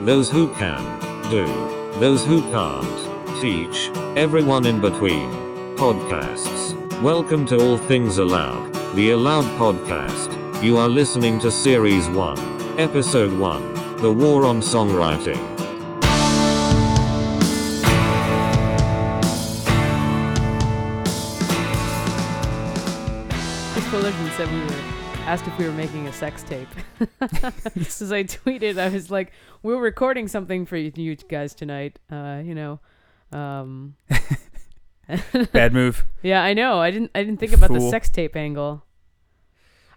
those 0.00 0.30
who 0.30 0.48
can, 0.54 0.82
do, 1.30 1.46
those 2.00 2.24
who 2.24 2.40
can't, 2.50 3.40
teach, 3.42 3.90
everyone 4.16 4.64
in 4.64 4.80
between. 4.80 5.30
Podcasts. 5.76 6.74
Welcome 7.02 7.44
to 7.46 7.60
All 7.60 7.76
Things 7.76 8.16
Aloud, 8.16 8.72
the 8.94 9.10
Aloud 9.10 9.44
podcast. 9.58 10.62
You 10.62 10.78
are 10.78 10.88
listening 10.88 11.38
to 11.40 11.50
Series 11.50 12.08
1, 12.08 12.78
Episode 12.78 13.38
1 13.38 13.96
The 13.98 14.10
War 14.10 14.46
on 14.46 14.62
Songwriting. 14.62 15.36
We 24.50 24.60
were 24.64 24.99
asked 25.30 25.46
if 25.46 25.56
we 25.58 25.64
were 25.64 25.70
making 25.72 26.08
a 26.08 26.12
sex 26.12 26.42
tape. 26.42 26.66
As 27.20 28.10
I 28.12 28.24
tweeted, 28.24 28.78
I 28.80 28.88
was 28.88 29.12
like, 29.12 29.30
"We're 29.62 29.78
recording 29.78 30.26
something 30.26 30.66
for 30.66 30.76
you, 30.76 31.14
guys 31.14 31.54
tonight." 31.54 32.00
Uh, 32.10 32.42
you 32.44 32.52
know, 32.52 32.80
um, 33.30 33.94
Bad 35.52 35.72
move. 35.72 36.04
yeah, 36.22 36.42
I 36.42 36.52
know. 36.52 36.80
I 36.80 36.90
didn't. 36.90 37.12
I 37.14 37.22
didn't 37.22 37.38
think 37.38 37.52
about 37.52 37.72
the 37.72 37.80
sex 37.80 38.08
tape 38.10 38.34
angle. 38.34 38.84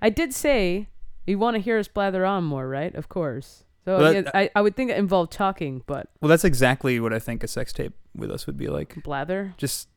I 0.03 0.11
did 0.11 0.35
say 0.35 0.87
you 1.25 1.39
want 1.39 1.55
to 1.55 1.59
hear 1.61 1.79
us 1.79 1.87
blather 1.87 2.27
on 2.27 2.43
more, 2.43 2.67
right? 2.67 2.93
Of 2.93 3.09
course. 3.09 3.63
So 3.85 3.97
Well, 3.97 4.13
yeah, 4.13 4.21
that- 4.21 4.35
I, 4.35 4.51
I 4.55 4.61
would 4.61 4.75
think 4.75 4.91
it 4.91 4.97
involved 4.97 5.31
talking, 5.31 5.81
but 5.87 6.09
Well, 6.21 6.29
that's 6.29 6.43
exactly 6.45 6.99
what 6.99 7.11
I 7.11 7.17
think 7.19 7.43
a 7.43 7.47
sex 7.47 7.73
tape 7.73 7.93
with 8.15 8.29
us 8.29 8.45
would 8.45 8.57
be 8.57 8.67
like. 8.67 9.01
blather. 9.03 9.55
Just 9.57 9.87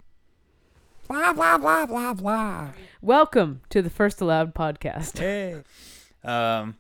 blah 1.08 1.32
blah 1.32 1.58
blah 1.58 1.86
blah 1.86 2.14
blah. 2.14 2.68
Welcome 3.00 3.60
to 3.70 3.82
the 3.82 3.90
First 3.90 4.20
Aloud 4.20 4.54
podcast. 4.54 5.18
Hey. 5.18 5.62
Um, 6.24 6.76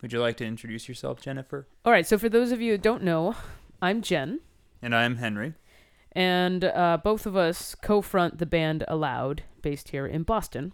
would 0.00 0.12
you 0.12 0.20
like 0.20 0.36
to 0.38 0.44
introduce 0.44 0.88
yourself, 0.88 1.20
Jennifer? 1.20 1.66
All 1.84 1.92
right. 1.92 2.06
So 2.06 2.18
for 2.18 2.28
those 2.28 2.52
of 2.52 2.60
you 2.60 2.72
who 2.72 2.78
don't 2.78 3.02
know, 3.02 3.36
I'm 3.80 4.02
Jen. 4.02 4.40
And 4.80 4.94
I'm 4.94 5.16
Henry. 5.16 5.54
and 6.12 6.64
uh, 6.64 6.98
both 7.02 7.24
of 7.26 7.36
us 7.36 7.74
co-front 7.76 8.38
the 8.38 8.46
band 8.46 8.84
Aloud, 8.88 9.44
based 9.62 9.90
here 9.90 10.06
in 10.06 10.24
Boston. 10.24 10.72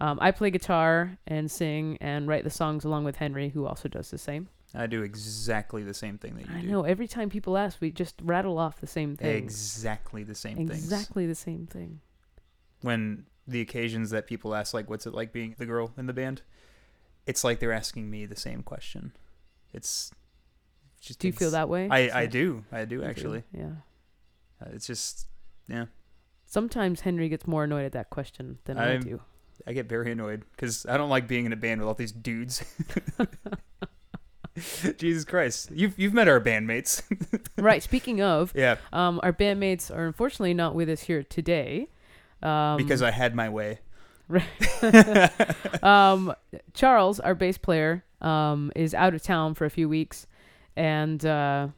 Um, 0.00 0.18
I 0.20 0.30
play 0.32 0.50
guitar 0.50 1.18
and 1.26 1.48
sing 1.50 1.96
and 2.00 2.26
write 2.26 2.42
the 2.44 2.50
songs 2.50 2.84
along 2.84 3.04
with 3.04 3.16
Henry, 3.16 3.50
who 3.50 3.66
also 3.66 3.88
does 3.88 4.10
the 4.10 4.18
same. 4.18 4.48
I 4.74 4.86
do 4.86 5.02
exactly 5.02 5.82
the 5.82 5.94
same 5.94 6.18
thing 6.18 6.34
that 6.36 6.42
you 6.42 6.46
do. 6.46 6.58
I 6.58 6.60
do. 6.62 6.68
know 6.68 6.82
every 6.84 7.06
time 7.06 7.28
people 7.28 7.58
ask, 7.58 7.80
we 7.80 7.90
just 7.90 8.14
rattle 8.22 8.58
off 8.58 8.80
the 8.80 8.86
same 8.86 9.16
thing. 9.16 9.36
Exactly 9.36 10.22
the 10.22 10.34
same 10.34 10.56
things. 10.56 10.70
Exactly 10.70 11.26
the 11.26 11.34
same 11.34 11.66
thing. 11.66 12.00
When 12.80 13.26
the 13.46 13.60
occasions 13.60 14.10
that 14.10 14.26
people 14.26 14.54
ask, 14.54 14.72
like, 14.72 14.88
what's 14.88 15.06
it 15.06 15.14
like 15.14 15.32
being 15.32 15.54
the 15.58 15.66
girl 15.66 15.92
in 15.96 16.06
the 16.06 16.12
band? 16.12 16.42
It's 17.26 17.44
like 17.44 17.60
they're 17.60 17.72
asking 17.72 18.10
me 18.10 18.26
the 18.26 18.36
same 18.36 18.62
question. 18.62 19.12
It's 19.72 20.10
just. 21.00 21.18
Do 21.18 21.26
you 21.28 21.32
feel 21.32 21.50
that 21.50 21.68
way? 21.68 21.88
I, 21.90 22.22
I 22.22 22.26
do. 22.26 22.64
I 22.72 22.84
do 22.84 22.96
you 22.96 23.04
actually. 23.04 23.44
Yeah. 23.52 23.72
Uh, 24.60 24.70
it's 24.72 24.86
just, 24.86 25.26
yeah. 25.68 25.86
Sometimes 26.46 27.00
Henry 27.00 27.28
gets 27.28 27.46
more 27.46 27.64
annoyed 27.64 27.84
at 27.84 27.92
that 27.92 28.10
question 28.10 28.58
than 28.64 28.78
I 28.78 28.92
I'm- 28.92 29.02
do. 29.02 29.20
I 29.64 29.74
get 29.74 29.88
very 29.88 30.10
annoyed 30.10 30.42
because 30.56 30.86
I 30.86 30.96
don't 30.96 31.10
like 31.10 31.28
being 31.28 31.46
in 31.46 31.52
a 31.52 31.56
band 31.56 31.80
with 31.80 31.86
all 31.86 31.94
these 31.94 32.10
dudes. 32.10 32.64
Jesus 34.98 35.24
Christ, 35.24 35.70
you've 35.72 35.98
you've 35.98 36.12
met 36.12 36.28
our 36.28 36.40
bandmates. 36.40 37.02
right. 37.56 37.82
Speaking 37.82 38.20
of, 38.20 38.52
yeah, 38.54 38.76
um, 38.92 39.18
our 39.22 39.32
bandmates 39.32 39.94
are 39.94 40.06
unfortunately 40.06 40.54
not 40.54 40.74
with 40.74 40.88
us 40.88 41.02
here 41.02 41.22
today. 41.22 41.88
Um, 42.42 42.76
because 42.76 43.02
I 43.02 43.10
had 43.10 43.34
my 43.34 43.48
way. 43.48 43.78
Right. 44.28 45.82
um, 45.82 46.34
Charles, 46.74 47.20
our 47.20 47.34
bass 47.34 47.58
player, 47.58 48.04
um, 48.20 48.72
is 48.76 48.94
out 48.94 49.14
of 49.14 49.22
town 49.22 49.54
for 49.54 49.64
a 49.64 49.70
few 49.70 49.88
weeks, 49.88 50.26
and 50.76 51.24
uh, 51.24 51.68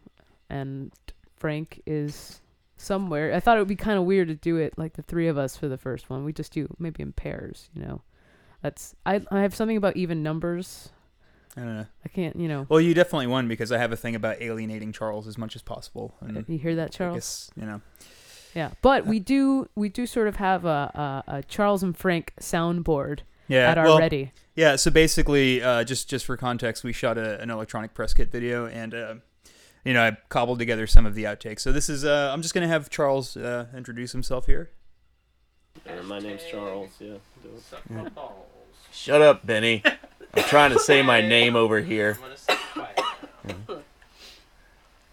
and 0.51 0.93
Frank 1.37 1.81
is 1.87 2.41
somewhere. 2.77 3.33
I 3.35 3.41
thought 3.41 3.57
it 3.57 3.61
would 3.61 3.69
be 3.69 3.77
kind 3.77 3.99
of 3.99 4.05
weird 4.05 4.29
to 4.29 4.35
do 4.35 4.57
it 4.57 4.77
like 4.77 4.95
the 4.95 5.03
three 5.03 5.29
of 5.29 5.39
us 5.39 5.57
for 5.57 5.69
the 5.69 5.79
first 5.79 6.11
one. 6.11 6.25
We 6.25 6.33
just 6.33 6.53
do 6.53 6.75
maybe 6.79 7.03
in 7.03 7.13
pairs, 7.13 7.71
you 7.73 7.83
know. 7.83 8.03
That's 8.63 8.97
I 9.05 9.21
I 9.31 9.43
have 9.43 9.55
something 9.55 9.77
about 9.77 9.97
even 9.97 10.23
numbers. 10.23 10.91
I 11.57 11.61
don't 11.61 11.77
know. 11.77 11.87
I 12.05 12.09
can't, 12.09 12.37
you 12.37 12.49
know. 12.49 12.67
Well, 12.69 12.81
you 12.81 12.95
definitely 12.95 13.29
won 13.29 13.47
because 13.49 13.71
I 13.71 13.79
have 13.79 13.93
a 13.93 13.97
thing 13.97 14.15
about 14.17 14.43
alienating 14.43 14.93
Charles 14.93 15.27
as 15.29 15.39
much 15.39 15.55
as 15.55 15.63
possible. 15.63 16.15
And 16.21 16.45
You 16.49 16.59
hear 16.59 16.75
that, 16.77 16.87
I 16.87 16.97
Charles? 16.97 17.15
guess, 17.17 17.51
you 17.57 17.65
know, 17.65 17.81
Yeah, 18.55 18.71
but 18.83 19.07
we 19.07 19.21
do 19.21 19.69
we 19.77 19.89
do 19.89 20.07
sort 20.07 20.27
of 20.29 20.37
have 20.37 20.65
a, 20.65 21.23
a, 21.29 21.37
a 21.37 21.43
Charles 21.45 21.83
and 21.83 21.97
Frank 21.97 22.33
soundboard 22.41 23.21
yeah. 23.47 23.71
at 23.71 23.79
our 23.79 23.85
well, 23.85 23.99
ready. 23.99 24.33
yeah. 24.57 24.75
So 24.77 24.91
basically, 24.91 25.63
uh, 25.63 25.85
just 25.85 26.09
just 26.09 26.25
for 26.27 26.37
context, 26.37 26.83
we 26.83 26.93
shot 26.93 27.19
a, 27.19 27.41
an 27.41 27.51
electronic 27.51 27.95
press 27.95 28.15
kit 28.15 28.33
video, 28.33 28.67
and 28.67 28.93
uh, 28.95 29.15
you 29.85 29.93
know, 29.93 30.03
I 30.03 30.17
cobbled 30.31 30.59
together 30.59 30.87
some 30.87 31.07
of 31.07 31.15
the 31.15 31.25
outtakes. 31.25 31.61
So 31.61 31.71
this 31.71 31.89
is, 31.89 32.05
uh, 32.05 32.31
I'm 32.33 32.43
just 32.43 32.55
gonna 32.55 32.69
have 32.69 32.91
Charles 32.91 33.37
uh, 33.37 33.67
introduce 33.77 34.13
himself 34.13 34.47
here. 34.47 34.71
Uh, 35.87 36.03
my 36.05 36.19
name's 36.19 36.43
Charles. 36.51 36.91
Yeah. 36.99 37.15
do 37.43 37.51
it. 37.97 38.13
Shut 38.93 39.21
up, 39.23 39.45
Benny. 39.47 39.83
I'm 40.37 40.43
trying 40.45 40.73
to 40.73 40.79
say 40.79 41.03
my 41.03 41.21
name 41.21 41.57
over 41.57 41.81
here. 41.81 42.19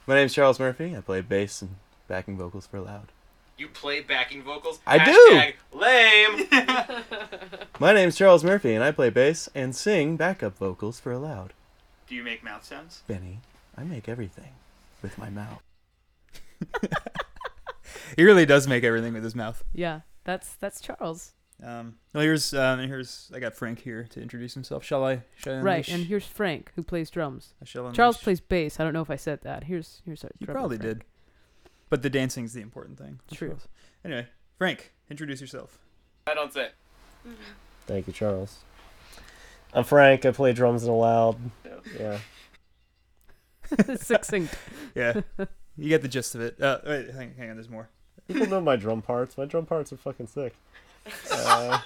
My 0.08 0.16
name's 0.16 0.34
Charles 0.34 0.60
Murphy. 0.60 0.98
I 0.98 1.02
play 1.02 1.22
bass 1.22 1.62
and 1.62 1.76
backing 2.08 2.36
vocals 2.38 2.66
for 2.68 2.78
Aloud. 2.78 3.12
You 3.58 3.68
play 3.68 4.02
backing 4.02 4.42
vocals? 4.44 4.80
I 4.86 5.06
do. 5.06 5.78
Lame. 5.78 6.48
My 7.80 7.94
name's 7.94 8.18
Charles 8.18 8.44
Murphy, 8.44 8.74
and 8.74 8.84
I 8.84 8.92
play 8.92 9.10
bass 9.12 9.48
and 9.54 9.76
sing 9.76 10.18
backup 10.18 10.58
vocals 10.58 11.00
for 11.00 11.12
Aloud. 11.12 11.54
Do 12.08 12.16
you 12.16 12.24
make 12.24 12.44
mouth 12.44 12.66
sounds? 12.66 13.04
Benny, 13.08 13.40
I 13.78 13.84
make 13.84 14.10
everything 14.10 14.54
with 15.02 15.18
my 15.18 15.30
mouth. 15.30 15.62
He 18.16 18.24
really 18.24 18.46
does 18.46 18.68
make 18.68 18.84
everything 18.84 19.14
with 19.14 19.24
his 19.24 19.36
mouth. 19.36 19.64
Yeah, 19.74 20.02
that's 20.24 20.56
that's 20.56 20.82
Charles. 20.82 21.34
Um, 21.64 21.96
well, 22.14 22.24
here's 22.24 22.54
um, 22.54 22.80
here's 22.80 23.32
I 23.34 23.40
got 23.40 23.54
Frank 23.56 23.82
here 23.82 24.08
to 24.12 24.22
introduce 24.22 24.54
himself. 24.56 24.84
Shall 24.84 25.06
I? 25.06 25.22
Shall 25.36 25.58
I 25.58 25.62
Right, 25.62 25.88
and 25.88 26.06
here's 26.06 26.26
Frank 26.26 26.72
who 26.76 26.82
plays 26.84 27.10
drums. 27.10 27.54
I 27.62 27.66
shall 27.66 27.92
Charles 27.92 28.18
plays 28.18 28.40
bass. 28.42 28.80
I 28.80 28.84
don't 28.84 28.94
know 28.94 29.02
if 29.02 29.12
I 29.12 29.16
said 29.16 29.42
that. 29.42 29.66
Here's 29.66 30.02
here's 30.06 30.24
our 30.24 30.32
You 30.40 30.48
probably 30.48 30.78
Frank. 30.78 31.00
did, 31.00 31.06
but 31.90 32.02
the 32.02 32.10
dancing's 32.10 32.54
the 32.54 32.62
important 32.62 32.98
thing. 32.98 33.20
True. 33.32 33.58
Anyway, 34.04 34.28
Frank, 34.58 34.92
introduce 35.10 35.40
yourself. 35.40 35.78
I 36.26 36.34
don't 36.34 36.52
say. 36.52 36.70
Thank 37.86 38.08
you, 38.08 38.14
Charles. 38.14 38.60
I'm 39.74 39.84
Frank. 39.84 40.26
I 40.26 40.32
play 40.32 40.54
drums 40.54 40.84
in 40.84 40.90
Aloud. 40.90 41.38
Yeah. 42.00 42.18
Succinct. 43.98 44.58
Yeah, 44.96 45.22
you 45.78 45.88
get 45.88 46.02
the 46.02 46.10
gist 46.10 46.36
of 46.36 46.42
it. 46.42 46.62
Uh, 46.62 46.80
wait, 46.86 47.12
hang, 47.12 47.34
hang 47.38 47.50
on, 47.52 47.56
there's 47.56 47.70
more. 47.70 47.88
People 48.28 48.46
know 48.48 48.60
my 48.60 48.76
drum 48.76 49.02
parts. 49.02 49.38
My 49.38 49.46
drum 49.46 49.66
parts 49.66 49.94
are 49.94 49.98
fucking 49.98 50.28
sick. 50.28 50.54
Uh, 51.32 51.80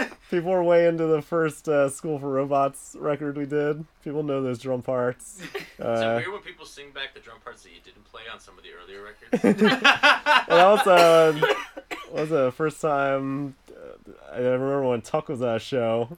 people 0.30 0.50
are 0.50 0.62
way 0.62 0.86
into 0.86 1.06
the 1.06 1.22
first 1.22 1.68
uh, 1.68 1.88
School 1.88 2.18
for 2.18 2.30
Robots 2.30 2.96
record 2.98 3.36
we 3.36 3.46
did. 3.46 3.84
People 4.04 4.22
know 4.22 4.42
those 4.42 4.58
drum 4.58 4.82
parts. 4.82 5.42
Uh, 5.80 6.20
weird 6.20 6.32
when 6.32 6.42
people 6.42 6.64
sing 6.64 6.90
back 6.92 7.14
the 7.14 7.20
drum 7.20 7.38
parts 7.42 7.62
that 7.64 7.70
you 7.70 7.80
didn't 7.84 8.04
play 8.04 8.22
on 8.32 8.38
some 8.38 8.56
of 8.56 8.64
the 8.64 8.70
earlier 8.72 9.02
records? 9.02 9.44
and 10.48 10.60
also, 10.60 11.32
was 12.12 12.28
the 12.28 12.52
first 12.52 12.80
time 12.80 13.54
uh, 13.70 14.12
I 14.32 14.38
remember 14.38 14.88
when 14.88 15.00
Tuck 15.02 15.28
was 15.28 15.42
at 15.42 15.56
a 15.56 15.58
show, 15.58 16.16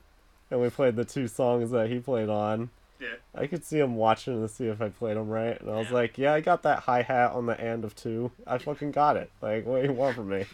and 0.50 0.60
we 0.60 0.70
played 0.70 0.96
the 0.96 1.04
two 1.04 1.28
songs 1.28 1.70
that 1.70 1.88
he 1.88 1.98
played 1.98 2.28
on. 2.28 2.70
Yeah. 3.04 3.41
I 3.41 3.47
could 3.47 3.65
see 3.65 3.78
him 3.78 3.97
watching 3.97 4.41
to 4.41 4.48
see 4.48 4.66
if 4.66 4.81
I 4.81 4.88
played 4.88 5.16
them 5.16 5.28
right, 5.28 5.60
and 5.60 5.70
I 5.70 5.75
was 5.76 5.88
Yeah. 5.88 5.94
like, 5.94 6.19
"Yeah, 6.19 6.32
I 6.34 6.41
got 6.41 6.62
that 6.62 6.81
hi 6.81 7.03
hat 7.03 7.32
on 7.32 7.47
the 7.47 7.60
end 7.60 7.84
of 7.84 7.94
two. 7.94 8.31
I 8.47 8.59
fucking 8.59 8.92
got 8.92 9.16
it. 9.16 9.31
Like, 9.42 9.66
what 9.66 9.82
do 9.82 9.88
you 9.88 9.92
want 9.92 10.16
from 10.16 10.28
me?" 10.28 10.47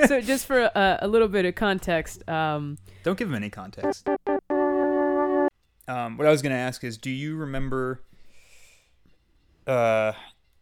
so 0.07 0.21
just 0.21 0.45
for 0.45 0.61
a, 0.73 0.99
a 1.01 1.07
little 1.07 1.27
bit 1.27 1.43
of 1.45 1.55
context, 1.55 2.27
um, 2.29 2.77
Don't 3.03 3.17
give 3.17 3.27
him 3.29 3.35
any 3.35 3.49
context. 3.49 4.07
Um, 5.87 6.17
what 6.17 6.25
I 6.25 6.31
was 6.31 6.41
gonna 6.41 6.55
ask 6.55 6.83
is, 6.83 6.97
do 6.97 7.09
you 7.11 7.35
remember 7.35 8.01
uh, 9.67 10.13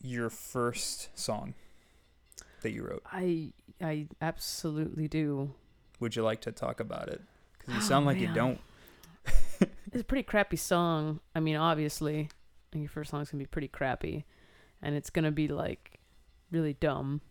your 0.02 0.30
first 0.30 1.10
song 1.18 1.54
that 2.62 2.72
you 2.72 2.84
wrote? 2.84 3.04
I 3.12 3.54
I 3.82 4.08
absolutely 4.22 5.08
do. 5.08 5.54
Would 6.00 6.16
you 6.16 6.24
like 6.24 6.42
to 6.42 6.52
talk 6.52 6.80
about 6.80 7.08
it? 7.10 7.22
Because 7.60 7.74
you 7.76 7.80
Oh, 7.80 7.84
sound 7.84 8.06
like 8.06 8.20
you 8.20 8.34
don't. 8.34 8.60
It's 9.94 10.02
a 10.02 10.06
pretty 10.06 10.24
crappy 10.24 10.58
song. 10.58 11.20
I 11.36 11.40
mean, 11.40 11.56
obviously, 11.56 12.30
your 12.74 12.90
first 12.90 13.12
song's 13.12 13.30
gonna 13.30 13.44
be 13.44 13.48
pretty 13.48 13.68
crappy, 13.68 14.26
and 14.82 14.96
it's 14.96 15.12
gonna 15.12 15.32
be 15.32 15.48
like 15.48 16.00
really 16.52 16.74
dumb. 16.74 17.22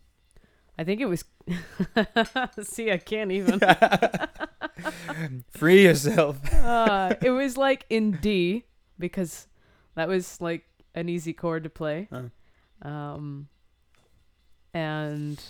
I 0.79 0.85
think 0.85 1.01
it 1.01 1.07
was. 1.07 1.25
See, 2.63 2.93
I 2.93 2.99
can't 2.99 3.33
even. 3.33 3.61
Free 5.51 5.83
yourself. 5.83 6.39
uh, 6.55 7.17
it 7.21 7.31
was 7.31 7.57
like 7.57 7.85
in 7.91 8.13
D 8.13 8.65
because 8.97 9.49
that 9.97 10.07
was 10.07 10.41
like 10.41 10.65
an 10.95 11.09
easy 11.09 11.33
chord 11.33 11.65
to 11.65 11.71
play. 11.71 12.09
Oh. 12.13 12.89
Um, 12.89 13.49
and 14.73 15.43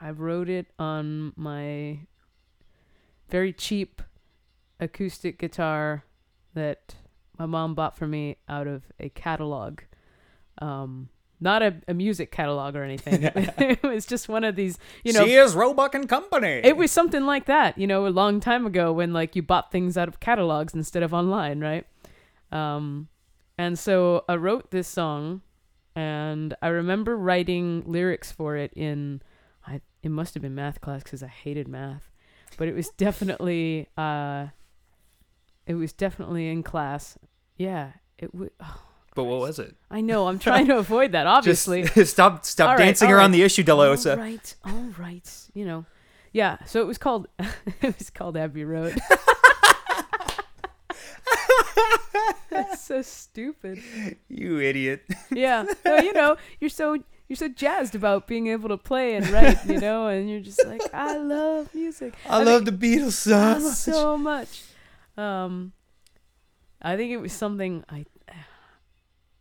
I 0.00 0.10
wrote 0.10 0.48
it 0.48 0.66
on 0.78 1.32
my 1.36 1.98
very 3.28 3.52
cheap 3.52 4.00
acoustic 4.80 5.38
guitar 5.38 6.04
that 6.54 6.94
my 7.38 7.46
mom 7.46 7.74
bought 7.74 7.96
for 7.96 8.06
me 8.06 8.36
out 8.48 8.66
of 8.66 8.84
a 8.98 9.08
catalog. 9.10 9.80
Um, 10.58 11.08
not 11.40 11.62
a, 11.62 11.76
a 11.88 11.94
music 11.94 12.30
catalog 12.30 12.76
or 12.76 12.82
anything. 12.82 13.22
it 13.34 13.82
was 13.82 14.04
just 14.04 14.28
one 14.28 14.44
of 14.44 14.56
these, 14.56 14.78
you 15.04 15.12
know, 15.12 15.24
Sears, 15.24 15.54
Roebuck 15.54 15.94
and 15.94 16.08
Company. 16.08 16.60
it 16.62 16.76
was 16.76 16.90
something 16.90 17.24
like 17.24 17.46
that, 17.46 17.78
you 17.78 17.86
know, 17.86 18.06
a 18.06 18.08
long 18.08 18.40
time 18.40 18.66
ago 18.66 18.92
when 18.92 19.12
like 19.12 19.34
you 19.36 19.42
bought 19.42 19.72
things 19.72 19.96
out 19.96 20.08
of 20.08 20.20
catalogs 20.20 20.74
instead 20.74 21.02
of 21.02 21.14
online, 21.14 21.60
right? 21.60 21.86
Um, 22.52 23.08
and 23.56 23.78
so 23.78 24.24
I 24.28 24.36
wrote 24.36 24.70
this 24.70 24.88
song, 24.88 25.42
and 25.94 26.54
I 26.62 26.68
remember 26.68 27.16
writing 27.16 27.82
lyrics 27.86 28.32
for 28.32 28.56
it 28.56 28.72
in, 28.74 29.22
I 29.66 29.80
it 30.02 30.10
must 30.10 30.34
have 30.34 30.42
been 30.42 30.54
math 30.54 30.80
class 30.80 31.02
because 31.02 31.22
I 31.22 31.28
hated 31.28 31.68
math, 31.68 32.10
but 32.56 32.68
it 32.68 32.74
was 32.74 32.88
definitely, 32.90 33.88
uh, 33.96 34.46
it 35.70 35.74
was 35.74 35.92
definitely 35.92 36.48
in 36.48 36.64
class. 36.64 37.16
Yeah, 37.56 37.92
it 38.18 38.34
would. 38.34 38.50
Oh, 38.60 38.82
but 39.14 39.22
what 39.22 39.38
was 39.38 39.60
it? 39.60 39.76
I 39.88 40.00
know. 40.00 40.26
I'm 40.26 40.40
trying 40.40 40.66
to 40.66 40.78
avoid 40.78 41.12
that, 41.12 41.26
obviously. 41.38 41.84
Just 41.84 42.10
stop 42.14 42.44
stop 42.44 42.70
All 42.70 42.76
right, 42.76 42.86
dancing 42.86 43.06
all 43.06 43.14
around 43.14 43.30
right. 43.30 43.38
the 43.38 43.42
issue, 43.44 43.62
de 43.62 43.72
la 43.72 43.84
Osa. 43.84 44.12
All 44.12 44.16
right, 44.16 44.54
all 44.64 44.92
right. 44.98 45.30
You 45.54 45.64
know, 45.64 45.84
yeah. 46.32 46.56
So 46.66 46.80
it 46.80 46.88
was 46.88 46.98
called 46.98 47.28
it 47.38 47.96
was 47.96 48.10
called 48.10 48.36
Abbey 48.36 48.64
Road. 48.64 48.98
That's 52.50 52.82
so 52.82 53.02
stupid. 53.02 53.80
You 54.28 54.58
idiot. 54.58 55.04
Yeah. 55.30 55.66
So 55.84 55.98
you 55.98 56.12
know, 56.12 56.36
you're 56.58 56.68
so 56.68 56.98
you're 57.28 57.36
so 57.36 57.46
jazzed 57.46 57.94
about 57.94 58.26
being 58.26 58.48
able 58.48 58.70
to 58.70 58.76
play 58.76 59.14
and 59.14 59.28
write, 59.28 59.64
you 59.64 59.78
know, 59.78 60.08
and 60.08 60.28
you're 60.28 60.40
just 60.40 60.66
like, 60.66 60.82
I 60.92 61.16
love 61.16 61.72
music. 61.72 62.12
I, 62.28 62.40
I 62.40 62.42
love 62.42 62.64
the 62.64 62.72
Beatles 62.72 63.12
so 63.12 63.60
much. 63.60 63.74
so 63.76 64.18
much. 64.18 64.62
Um, 65.20 65.72
I 66.80 66.96
think 66.96 67.12
it 67.12 67.18
was 67.18 67.32
something 67.32 67.84
I 67.88 68.06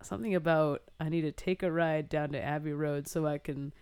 something 0.01 0.35
about 0.35 0.81
I 0.99 1.09
need 1.09 1.21
to 1.21 1.31
take 1.31 1.63
a 1.63 1.71
ride 1.71 2.09
down 2.09 2.29
to 2.29 2.41
Abbey 2.41 2.73
Road 2.73 3.07
so 3.07 3.25
I 3.25 3.37
can 3.37 3.73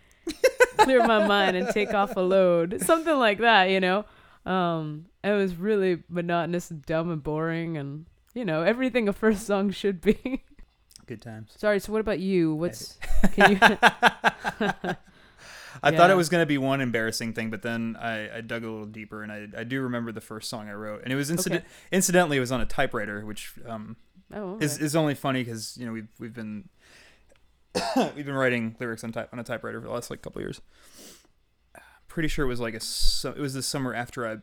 clear 0.78 1.04
my 1.04 1.26
mind 1.26 1.56
and 1.56 1.68
take 1.68 1.94
off 1.94 2.16
a 2.16 2.20
load, 2.20 2.80
something 2.86 3.16
like 3.16 3.38
that, 3.38 3.64
you 3.70 3.80
know. 3.80 4.04
Um, 4.46 5.06
it 5.24 5.32
was 5.32 5.56
really 5.56 6.02
monotonous 6.08 6.70
and 6.70 6.84
dumb 6.84 7.10
and 7.10 7.22
boring, 7.22 7.76
and 7.76 8.06
you 8.34 8.44
know 8.44 8.62
everything 8.62 9.08
a 9.08 9.12
first 9.12 9.46
song 9.46 9.70
should 9.70 10.00
be. 10.00 10.44
Good 11.06 11.22
times. 11.22 11.54
Sorry. 11.56 11.80
So 11.80 11.92
what 11.92 12.00
about 12.00 12.20
you? 12.20 12.54
What's 12.54 12.98
can 13.32 13.52
you? 13.52 14.94
I 15.82 15.90
thought 15.90 16.10
it 16.10 16.16
was 16.16 16.28
going 16.28 16.42
to 16.42 16.46
be 16.46 16.58
one 16.58 16.80
embarrassing 16.80 17.32
thing, 17.32 17.50
but 17.50 17.62
then 17.62 17.96
I, 18.00 18.38
I 18.38 18.40
dug 18.40 18.64
a 18.64 18.70
little 18.70 18.86
deeper, 18.86 19.22
and 19.22 19.32
I, 19.32 19.48
I 19.56 19.64
do 19.64 19.82
remember 19.82 20.12
the 20.12 20.20
first 20.20 20.48
song 20.48 20.68
I 20.68 20.72
wrote, 20.72 21.02
and 21.02 21.12
it 21.12 21.16
was 21.16 21.30
incident. 21.30 21.64
Incidentally, 21.92 22.36
it 22.36 22.40
was 22.40 22.52
on 22.52 22.60
a 22.60 22.66
typewriter, 22.66 23.24
which 23.24 23.52
um, 23.66 23.96
oh, 24.32 24.52
okay. 24.52 24.64
is, 24.64 24.78
is 24.78 24.96
only 24.96 25.14
funny 25.14 25.42
because 25.42 25.76
you 25.76 25.86
know 25.86 25.92
we've 25.92 26.08
we've 26.18 26.34
been 26.34 26.68
we've 27.96 28.26
been 28.26 28.34
writing 28.34 28.76
lyrics 28.78 29.04
on 29.04 29.12
type 29.12 29.28
on 29.32 29.38
a 29.38 29.44
typewriter 29.44 29.80
for 29.80 29.86
the 29.86 29.92
last 29.92 30.10
like 30.10 30.22
couple 30.22 30.40
years. 30.40 30.60
Pretty 32.06 32.28
sure 32.28 32.44
it 32.44 32.48
was 32.48 32.60
like 32.60 32.74
a 32.74 32.80
su- 32.80 33.28
it 33.28 33.40
was 33.40 33.54
the 33.54 33.62
summer 33.62 33.94
after 33.94 34.26
I 34.26 34.38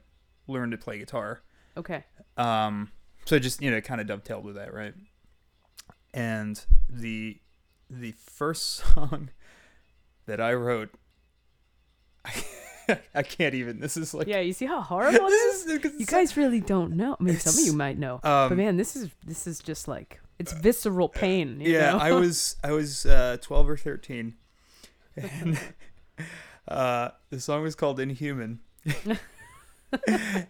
learned 0.48 0.72
to 0.72 0.78
play 0.78 1.00
guitar. 1.00 1.42
okay. 1.76 2.06
Um, 2.38 2.92
so 3.26 3.40
just 3.40 3.62
you 3.62 3.72
know 3.72 3.82
kind 3.82 4.00
of 4.00 4.08
dovetailed 4.08 4.44
with 4.44 4.56
that, 4.56 4.74
right? 4.74 4.94
And 6.14 6.64
the 6.90 7.40
the 7.90 8.14
first 8.14 8.76
song 8.94 9.30
that 10.26 10.40
I 10.40 10.54
wrote, 10.54 10.90
I, 13.16 13.24
can't 13.24 13.56
even. 13.56 13.80
This 13.80 13.98
is 13.98 14.14
like 14.14 14.28
Yeah. 14.28 14.40
You 14.42 14.54
see 14.54 14.66
how 14.66 14.82
horrible 14.94 15.28
this 15.28 15.66
is. 15.66 15.66
this 15.66 15.86
is 15.94 16.00
You 16.00 16.06
guys 16.06 16.38
really 16.38 16.62
don't 16.62 16.96
know. 16.96 17.18
I 17.20 17.24
mean, 17.24 17.40
some 17.40 17.54
of 17.60 17.66
you 17.66 17.74
might 17.74 17.98
know, 17.98 18.16
um, 18.24 18.50
but 18.50 18.58
man, 18.58 18.78
this 18.78 18.96
is 18.96 19.10
this 19.26 19.48
is 19.48 19.60
just 19.60 19.88
like 19.88 20.20
it's 20.40 20.54
visceral 20.54 21.10
pain. 21.10 21.60
you 21.62 21.74
yeah 21.74 21.96
i 21.96 22.12
was 22.20 22.58
i 22.64 22.72
was 22.72 23.06
uh 23.06 23.38
12 23.42 23.70
or 23.70 23.78
13 23.78 24.36
and 25.16 25.60
uh 26.68 27.10
the 27.30 27.40
song 27.40 27.64
was 27.64 27.76
called 27.76 28.00
inhuman 28.00 28.60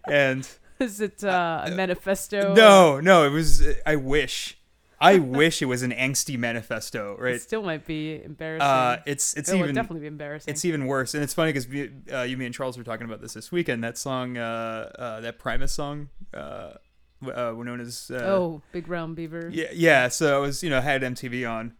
and 0.07 0.49
is 0.79 0.99
it 0.99 1.23
uh, 1.23 1.63
a 1.65 1.71
manifesto? 1.71 2.53
no 2.53 2.99
no 2.99 3.25
it 3.25 3.29
was 3.29 3.63
i 3.85 3.95
wish 3.95 4.57
i 4.99 5.17
wish 5.17 5.61
it 5.61 5.65
was 5.65 5.81
an 5.83 5.91
angsty 5.91 6.37
manifesto 6.37 7.15
right? 7.19 7.35
It 7.35 7.41
still 7.41 7.63
might 7.63 7.85
be 7.85 8.21
embarrassing. 8.23 8.67
uh 8.67 9.01
it's 9.05 9.33
it's 9.35 9.49
it 9.49 9.57
even 9.57 9.75
definitely 9.75 10.01
be 10.01 10.07
embarrassing. 10.07 10.51
it's 10.51 10.65
even 10.65 10.85
worse 10.85 11.13
and 11.13 11.23
it's 11.23 11.33
funny 11.33 11.51
because 11.53 11.67
uh, 12.13 12.21
you 12.21 12.37
me 12.37 12.45
and 12.45 12.53
charles 12.55 12.77
were 12.77 12.83
talking 12.83 13.05
about 13.05 13.21
this 13.21 13.33
this 13.33 13.51
weekend 13.51 13.83
that 13.83 13.97
song 13.97 14.37
uh, 14.37 14.91
uh 14.97 15.19
that 15.21 15.39
primus 15.39 15.73
song 15.73 16.09
uh, 16.33 16.73
w- 17.21 17.37
uh 17.39 17.63
known 17.63 17.79
as 17.79 18.11
uh, 18.11 18.17
oh, 18.23 18.61
big 18.71 18.85
brown 18.87 19.15
beaver. 19.15 19.49
Yeah, 19.51 19.69
yeah. 19.73 20.07
So 20.09 20.37
it 20.37 20.41
was, 20.47 20.63
you 20.63 20.69
know, 20.69 20.77
I 20.77 20.81
had 20.81 21.01
MTV 21.01 21.49
on, 21.49 21.73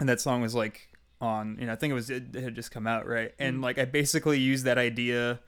and 0.00 0.08
that 0.08 0.20
song 0.20 0.40
was 0.40 0.54
like 0.54 0.88
on. 1.20 1.56
You 1.60 1.66
know, 1.66 1.72
I 1.72 1.76
think 1.76 1.90
it 1.90 1.94
was 1.94 2.08
it, 2.10 2.34
it 2.34 2.42
had 2.42 2.54
just 2.54 2.70
come 2.70 2.86
out, 2.86 3.06
right? 3.06 3.32
And 3.38 3.58
Mm. 3.58 3.62
like 3.62 3.78
I 3.78 3.84
basically 3.84 4.38
used 4.38 4.64
that 4.64 4.78
idea. 4.78 5.40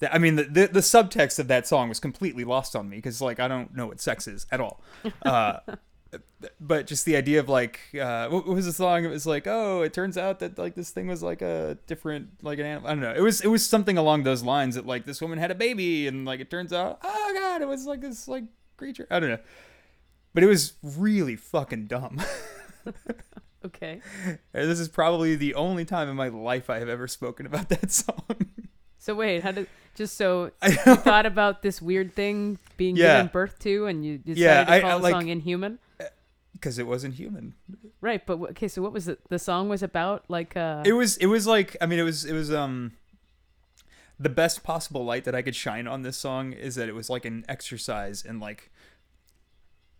That 0.00 0.14
I 0.14 0.18
mean, 0.18 0.36
the 0.36 0.44
the, 0.44 0.66
the 0.66 0.80
subtext 0.80 1.38
of 1.38 1.48
that 1.48 1.66
song 1.66 1.88
was 1.88 2.00
completely 2.00 2.44
lost 2.44 2.76
on 2.76 2.88
me 2.88 2.96
because 2.96 3.20
like 3.22 3.40
I 3.40 3.48
don't 3.48 3.74
know 3.74 3.86
what 3.86 4.00
sex 4.00 4.26
is 4.28 4.46
at 4.50 4.60
all. 4.60 4.82
Uh, 5.24 5.58
but 6.60 6.86
just 6.86 7.04
the 7.04 7.16
idea 7.16 7.40
of 7.40 7.48
like, 7.48 7.80
uh, 8.00 8.28
what, 8.28 8.46
was 8.46 8.66
the 8.66 8.72
song? 8.72 9.04
It 9.04 9.08
was 9.08 9.26
like, 9.26 9.46
oh, 9.46 9.82
it 9.82 9.92
turns 9.92 10.18
out 10.18 10.40
that 10.40 10.58
like 10.58 10.74
this 10.74 10.90
thing 10.90 11.06
was 11.06 11.22
like 11.22 11.42
a 11.42 11.78
different 11.86 12.28
like 12.42 12.58
an 12.58 12.66
animal. 12.66 12.88
I 12.88 12.92
don't 12.94 13.00
know. 13.02 13.14
It 13.14 13.20
was 13.22 13.40
it 13.40 13.48
was 13.48 13.66
something 13.66 13.96
along 13.98 14.24
those 14.24 14.42
lines 14.42 14.74
that 14.74 14.86
like 14.86 15.04
this 15.06 15.20
woman 15.20 15.38
had 15.38 15.50
a 15.50 15.54
baby 15.54 16.06
and 16.08 16.24
like 16.24 16.40
it 16.40 16.50
turns 16.50 16.72
out, 16.72 16.98
oh 17.02 17.32
god, 17.34 17.62
it 17.62 17.68
was 17.68 17.86
like 17.86 18.00
this 18.00 18.28
like 18.28 18.44
creature. 18.76 19.06
I 19.10 19.20
don't 19.20 19.30
know. 19.30 19.38
But 20.34 20.42
it 20.42 20.46
was 20.46 20.74
really 20.82 21.36
fucking 21.36 21.86
dumb. 21.86 22.20
Okay. 23.64 24.00
And 24.54 24.68
this 24.70 24.80
is 24.80 24.88
probably 24.88 25.36
the 25.36 25.54
only 25.54 25.84
time 25.84 26.08
in 26.08 26.16
my 26.16 26.28
life 26.28 26.68
I 26.68 26.80
have 26.80 26.88
ever 26.88 27.06
spoken 27.06 27.46
about 27.46 27.68
that 27.68 27.92
song. 28.02 28.26
So 28.98 29.14
wait, 29.14 29.42
how 29.44 29.52
did 29.52 29.68
just 29.94 30.16
so 30.16 30.50
you 30.66 30.96
thought 30.96 31.26
about 31.26 31.62
this 31.62 31.80
weird 31.80 32.12
thing 32.14 32.58
being 32.76 32.96
Yeah. 32.96 33.18
given 33.18 33.30
birth 33.32 33.58
to, 33.60 33.86
and 33.86 34.04
you 34.04 34.18
decided 34.18 34.38
Yeah, 34.42 34.64
to 34.64 34.70
I- 34.72 34.76
I 34.94 34.96
the 34.96 35.02
like- 35.02 35.12
song 35.12 35.28
"Inhuman"? 35.28 35.78
Because 36.62 36.78
it 36.78 36.86
wasn't 36.86 37.14
human. 37.14 37.54
Right, 38.00 38.24
but 38.24 38.40
okay. 38.50 38.68
So 38.68 38.80
what 38.80 38.92
was 38.92 39.08
it? 39.08 39.20
The 39.28 39.38
song 39.38 39.68
was 39.68 39.82
about 39.82 40.24
like 40.28 40.56
uh. 40.56 40.82
It 40.86 40.92
was 40.92 41.16
it 41.16 41.26
was 41.26 41.46
like 41.46 41.76
I 41.80 41.86
mean 41.86 41.98
it 41.98 42.04
was 42.04 42.24
it 42.24 42.32
was 42.32 42.52
um 42.52 42.92
the 44.18 44.28
best 44.28 44.62
possible 44.62 45.04
light 45.04 45.24
that 45.24 45.34
I 45.34 45.42
could 45.42 45.56
shine 45.56 45.88
on 45.88 46.02
this 46.02 46.16
song 46.16 46.52
is 46.52 46.76
that 46.76 46.88
it 46.88 46.94
was 46.94 47.10
like 47.10 47.24
an 47.24 47.44
exercise 47.48 48.24
in 48.24 48.38
like 48.38 48.70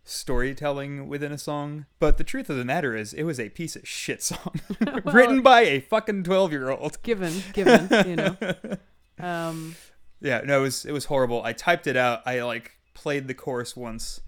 storytelling 0.05 1.09
within 1.09 1.33
a 1.33 1.37
song. 1.37 1.85
But 1.99 2.17
the 2.17 2.23
truth 2.23 2.49
of 2.49 2.55
the 2.55 2.65
matter 2.65 2.95
is 2.95 3.13
it 3.13 3.23
was 3.23 3.39
a 3.39 3.49
piece 3.49 3.75
of 3.75 3.85
shit 3.87 4.23
song 4.23 4.61
written 5.05 5.41
by 5.41 5.61
a 5.61 5.81
fucking 5.81 6.23
12-year-old. 6.23 7.01
given, 7.03 7.43
given, 7.53 7.89
you 8.07 8.15
know. 8.15 8.37
Um. 9.19 9.75
Yeah, 10.21 10.41
no, 10.43 10.59
it 10.59 10.61
was 10.63 10.85
it 10.85 10.91
was 10.91 11.05
horrible. 11.05 11.43
I 11.43 11.53
typed 11.53 11.85
it 11.85 11.95
out. 11.95 12.23
I 12.25 12.41
like 12.41 12.71
played 12.95 13.27
the 13.27 13.35
chorus 13.35 13.75
once. 13.77 14.21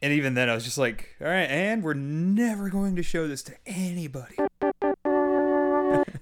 And 0.00 0.12
even 0.12 0.34
then 0.34 0.48
I 0.48 0.54
was 0.54 0.64
just 0.64 0.78
like, 0.78 1.16
all 1.20 1.26
right, 1.26 1.48
and 1.50 1.82
we're 1.82 1.94
never 1.94 2.68
going 2.70 2.94
to 2.96 3.02
show 3.02 3.26
this 3.26 3.42
to 3.44 3.54
anybody. 3.66 4.36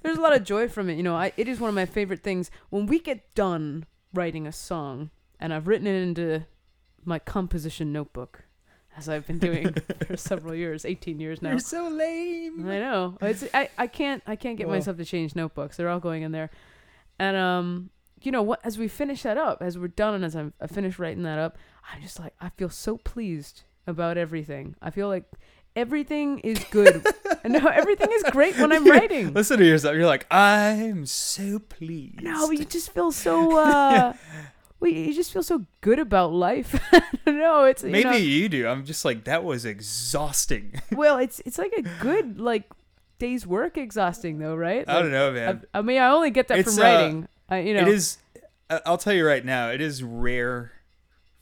there's 0.03 0.17
a 0.17 0.21
lot 0.21 0.35
of 0.35 0.45
joy 0.45 0.69
from 0.69 0.89
it. 0.89 0.95
You 0.95 1.03
know, 1.03 1.15
I, 1.15 1.33
it 1.37 1.47
is 1.49 1.61
one 1.61 1.69
of 1.69 1.75
my 1.75 1.85
favorite 1.87 2.23
things 2.23 2.51
when 2.71 2.87
we 2.87 2.99
get 2.99 3.35
done 3.35 3.85
writing 4.15 4.47
a 4.47 4.53
song, 4.53 5.11
and 5.39 5.53
I've 5.53 5.67
written 5.69 5.87
it 5.87 6.01
into 6.01 6.47
my 7.05 7.19
composition 7.19 7.93
notebook, 7.93 8.45
as 8.97 9.09
I've 9.11 9.27
been 9.27 9.39
doing 9.39 9.75
for 10.07 10.17
several 10.17 10.55
years, 10.55 10.85
18 10.87 11.21
years 11.21 11.43
now. 11.43 11.51
You're 11.51 11.59
so 11.59 11.89
lame. 11.89 12.67
I 12.67 12.79
know. 12.79 13.19
It's 13.21 13.45
I, 13.53 13.69
I 13.77 13.87
can't 13.89 14.23
I 14.27 14.37
can't 14.37 14.57
get 14.57 14.69
Well. 14.69 14.77
myself 14.77 14.97
to 14.97 15.05
change 15.05 15.37
notebooks. 15.37 15.77
They're 15.77 15.91
all 15.91 16.01
going 16.01 16.23
in 16.23 16.33
there, 16.33 16.51
and 17.19 17.37
um, 17.37 17.91
you 18.23 18.33
know 18.33 18.43
what? 18.43 18.61
As 18.65 18.79
we 18.79 18.89
finish 18.89 19.23
that 19.23 19.37
up, 19.39 19.63
as 19.63 19.79
we're 19.79 19.89
done, 19.89 20.15
and 20.15 20.25
as 20.25 20.35
I'm, 20.35 20.53
I 20.61 20.67
finish 20.67 20.99
writing 20.99 21.23
that 21.25 21.39
up, 21.39 21.57
I'm 21.93 22.03
just 22.03 22.19
like 22.19 22.35
I 22.41 22.49
feel 22.51 22.71
so 22.71 22.97
pleased 22.99 23.63
about 23.87 24.17
everything. 24.17 24.75
I 24.83 24.91
feel 24.91 25.09
like 25.09 25.25
everything 25.75 26.39
is 26.41 26.63
good. 26.71 27.07
no, 27.45 27.67
everything 27.69 28.09
is 28.11 28.23
great 28.31 28.59
when 28.59 28.73
I'm 28.73 28.87
writing. 28.87 29.33
Listen 29.35 29.59
to 29.59 29.65
yourself. 29.65 29.95
You're 29.95 30.07
like, 30.07 30.27
I'm 30.31 31.07
so 31.07 31.59
pleased. 31.59 32.23
No, 32.23 32.51
you 32.51 32.65
just 32.65 32.93
feel 32.93 33.13
so. 33.13 33.57
uh 33.59 34.13
well, 34.81 34.91
you 34.91 35.15
just 35.15 35.33
feel 35.33 35.43
so 35.43 35.67
good 35.81 35.99
about 35.99 36.33
life. 36.33 36.81
no, 37.27 37.65
it's 37.65 37.83
you 37.83 37.91
know 37.91 37.93
Maybe 37.93 38.05
know- 38.11 38.17
you 38.17 38.49
do. 38.49 38.67
I'm 38.67 38.85
just 38.85 39.05
like, 39.05 39.25
that 39.25 39.45
was 39.45 39.65
exhausting. 39.65 40.81
well, 40.93 41.19
it's 41.19 41.41
it's 41.45 41.59
like 41.59 41.73
a 41.77 41.83
good 42.01 42.41
like 42.41 42.65
day's 43.19 43.47
work 43.47 43.79
exhausting 43.79 44.39
though, 44.39 44.57
right? 44.57 44.89
I 44.89 45.01
don't 45.01 45.13
know, 45.13 45.33
man. 45.33 45.65
I, 45.75 45.79
I 45.79 45.83
mean, 45.83 45.99
I 46.01 46.09
only 46.11 46.31
get 46.31 46.49
that 46.49 46.59
It's, 46.59 46.75
from 46.75 46.83
uh, 46.85 46.87
writing. 46.87 47.29
I, 47.49 47.59
you 47.61 47.75
know, 47.75 47.83
It 47.83 47.89
is. 47.89 48.19
I- 48.69 48.81
I'll 48.87 48.99
tell 48.99 49.13
you 49.13 49.27
right 49.27 49.45
now. 49.45 49.71
It 49.71 49.81
is 49.81 50.03
rare 50.03 50.73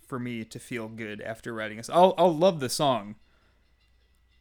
for 0.07 0.19
me 0.19 0.45
to 0.45 0.59
feel 0.59 0.89
good 0.89 1.21
after 1.23 1.53
writing 1.55 1.79
a 1.79 1.83
song. 1.83 1.97
I'll 1.97 2.15
I'll 2.19 2.37
love 2.37 2.61
the 2.61 2.69
song. 2.69 3.15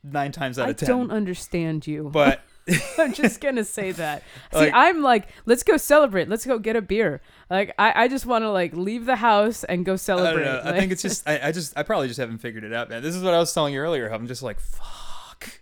Nine 0.06 0.34
times 0.34 0.60
out 0.60 0.68
I 0.68 0.72
of 0.72 0.76
10 0.78 0.90
don't 0.90 1.12
understand 1.12 1.88
you. 1.88 2.10
but 2.12 2.42
I'm 2.98 3.14
just 3.14 3.40
gonna 3.40 3.64
say 3.64 3.92
that. 3.94 4.24
See, 4.52 4.58
Like- 4.60 4.74
I'm 4.74 5.02
like, 5.02 5.30
let's 5.46 5.64
go 5.64 5.78
celebrate. 5.78 6.28
Let's 6.28 6.46
go 6.46 6.60
get 6.60 6.76
a 6.76 6.82
beer. 6.82 7.22
Like, 7.50 7.74
I, 7.80 8.04
I 8.04 8.08
just 8.10 8.26
want 8.26 8.44
to 8.44 8.52
like 8.52 8.74
leave 8.76 9.06
the 9.06 9.16
house 9.16 9.64
and 9.64 9.86
go 9.86 9.94
I 9.94 9.96
celebrate. 9.96 10.44
don't 10.44 10.66
know. 10.66 10.72
I 10.72 10.78
think 10.78 10.92
it's 10.92 11.02
just 11.02 11.26
I, 11.28 11.40
I 11.48 11.52
just 11.54 11.78
I 11.78 11.84
probably 11.84 12.08
just 12.10 12.20
haven't 12.20 12.40
figured 12.40 12.66
it 12.66 12.74
out, 12.74 12.90
man. 12.90 13.02
This 13.02 13.16
is 13.16 13.24
what 13.24 13.34
I 13.34 13.40
was 13.40 13.54
telling 13.54 13.74
you 13.74 13.80
earlier. 13.80 14.10
I'm 14.12 14.28
just 14.28 14.44
like, 14.44 14.60
fuck, 14.60 15.62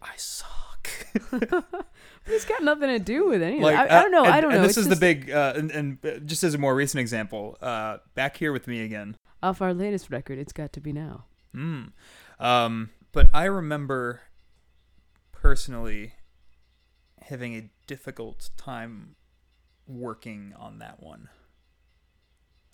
I 0.00 0.10
suck. 0.16 0.88
it's 2.26 2.44
got 2.44 2.62
nothing 2.62 2.88
to 2.88 2.98
do 2.98 3.28
with 3.28 3.42
anything. 3.42 3.62
like 3.62 3.76
I, 3.76 3.98
I 3.98 4.02
don't 4.02 4.12
know. 4.12 4.24
And, 4.24 4.34
I 4.34 4.40
don't 4.40 4.52
know. 4.52 4.62
This 4.62 4.70
It's 4.70 4.78
is 4.78 4.86
just 4.86 5.00
the 5.00 5.00
big 5.00 5.30
uh, 5.30 5.54
and, 5.56 5.70
and 5.70 5.98
uh, 6.06 6.18
just 6.18 6.44
as 6.44 6.54
a 6.54 6.58
more 6.58 6.74
recent 6.74 7.00
example, 7.00 7.56
uh, 7.60 7.98
back 8.14 8.36
here 8.36 8.52
with 8.52 8.66
me 8.66 8.82
again. 8.82 9.16
off 9.42 9.60
our 9.60 9.74
latest 9.74 10.10
record. 10.10 10.38
It's 10.38 10.52
got 10.52 10.72
to 10.74 10.80
be 10.80 10.92
now. 10.92 11.24
Mm. 11.54 11.92
Um, 12.38 12.90
but 13.12 13.28
I 13.34 13.44
remember 13.44 14.22
personally 15.32 16.14
having 17.20 17.54
a 17.54 17.70
difficult 17.86 18.50
time 18.56 19.16
working 19.86 20.54
on 20.58 20.78
that 20.78 21.02
one. 21.02 21.28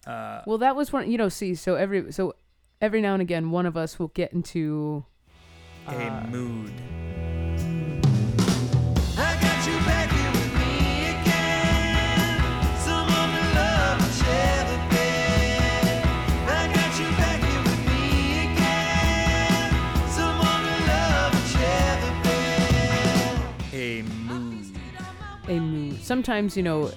Uh, 0.06 0.42
Well, 0.46 0.58
that 0.58 0.76
was 0.76 0.92
one. 0.92 1.10
You 1.10 1.18
know, 1.18 1.28
see, 1.28 1.54
so 1.54 1.74
every 1.74 2.12
so 2.12 2.34
every 2.80 3.00
now 3.00 3.14
and 3.14 3.22
again, 3.22 3.50
one 3.50 3.66
of 3.66 3.76
us 3.76 3.98
will 3.98 4.08
get 4.08 4.32
into 4.32 5.04
a 5.86 6.06
uh, 6.06 6.26
mood. 6.28 6.72
Sometimes, 26.08 26.56
you 26.56 26.62
know, 26.62 26.90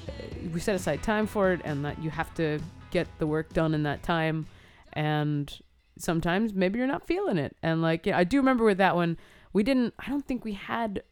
we 0.54 0.62
set 0.62 0.74
aside 0.74 1.04
time 1.04 1.28
for 1.28 1.52
it 1.52 1.60
and 1.66 1.84
that 1.84 2.02
you 2.02 2.10
have 2.10 2.34
to 2.36 2.62
get 2.92 3.10
the 3.20 3.28
work 3.28 3.52
done 3.52 3.74
in 3.74 3.84
that 3.84 4.04
time. 4.04 4.48
And 4.94 5.54
sometimes 5.98 6.54
maybe 6.54 6.80
you're 6.80 6.88
not 6.88 7.06
feeling 7.06 7.38
it. 7.38 7.58
And 7.62 7.82
like, 7.82 8.06
yeah, 8.06 8.18
I 8.18 8.24
do 8.24 8.38
remember 8.38 8.64
with 8.64 8.78
that 8.78 8.96
one, 8.96 9.18
we 9.52 9.64
didn't, 9.64 9.96
I 10.00 10.10
don't 10.10 10.26
think 10.26 10.46
we 10.46 10.54
had 10.54 11.04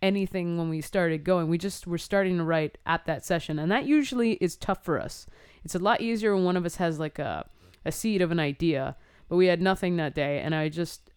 anything 0.00 0.58
when 0.58 0.68
we 0.68 0.80
started 0.80 1.24
going. 1.24 1.48
We 1.48 1.58
just 1.58 1.88
were 1.88 1.98
starting 1.98 2.36
to 2.36 2.44
write 2.44 2.78
at 2.86 3.04
that 3.06 3.24
session. 3.24 3.58
And 3.58 3.68
that 3.72 3.84
usually 3.84 4.34
is 4.34 4.54
tough 4.54 4.84
for 4.84 5.00
us. 5.00 5.26
It's 5.64 5.74
a 5.74 5.80
lot 5.80 6.00
easier 6.00 6.36
when 6.36 6.44
one 6.44 6.56
of 6.56 6.64
us 6.64 6.76
has 6.76 7.00
like 7.00 7.18
a, 7.18 7.50
a 7.84 7.90
seed 7.90 8.22
of 8.22 8.30
an 8.30 8.38
idea, 8.38 8.94
but 9.28 9.34
we 9.34 9.46
had 9.46 9.60
nothing 9.60 9.96
that 9.96 10.14
day. 10.14 10.38
And 10.38 10.54
I 10.54 10.68
just, 10.68 11.10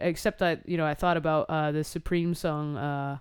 except 0.00 0.38
that, 0.38 0.68
you 0.68 0.76
know, 0.76 0.86
I 0.86 0.94
thought 0.94 1.16
about 1.16 1.46
uh, 1.50 1.72
the 1.72 1.82
Supremes 1.82 2.38
song, 2.38 2.76
uh, 2.76 3.18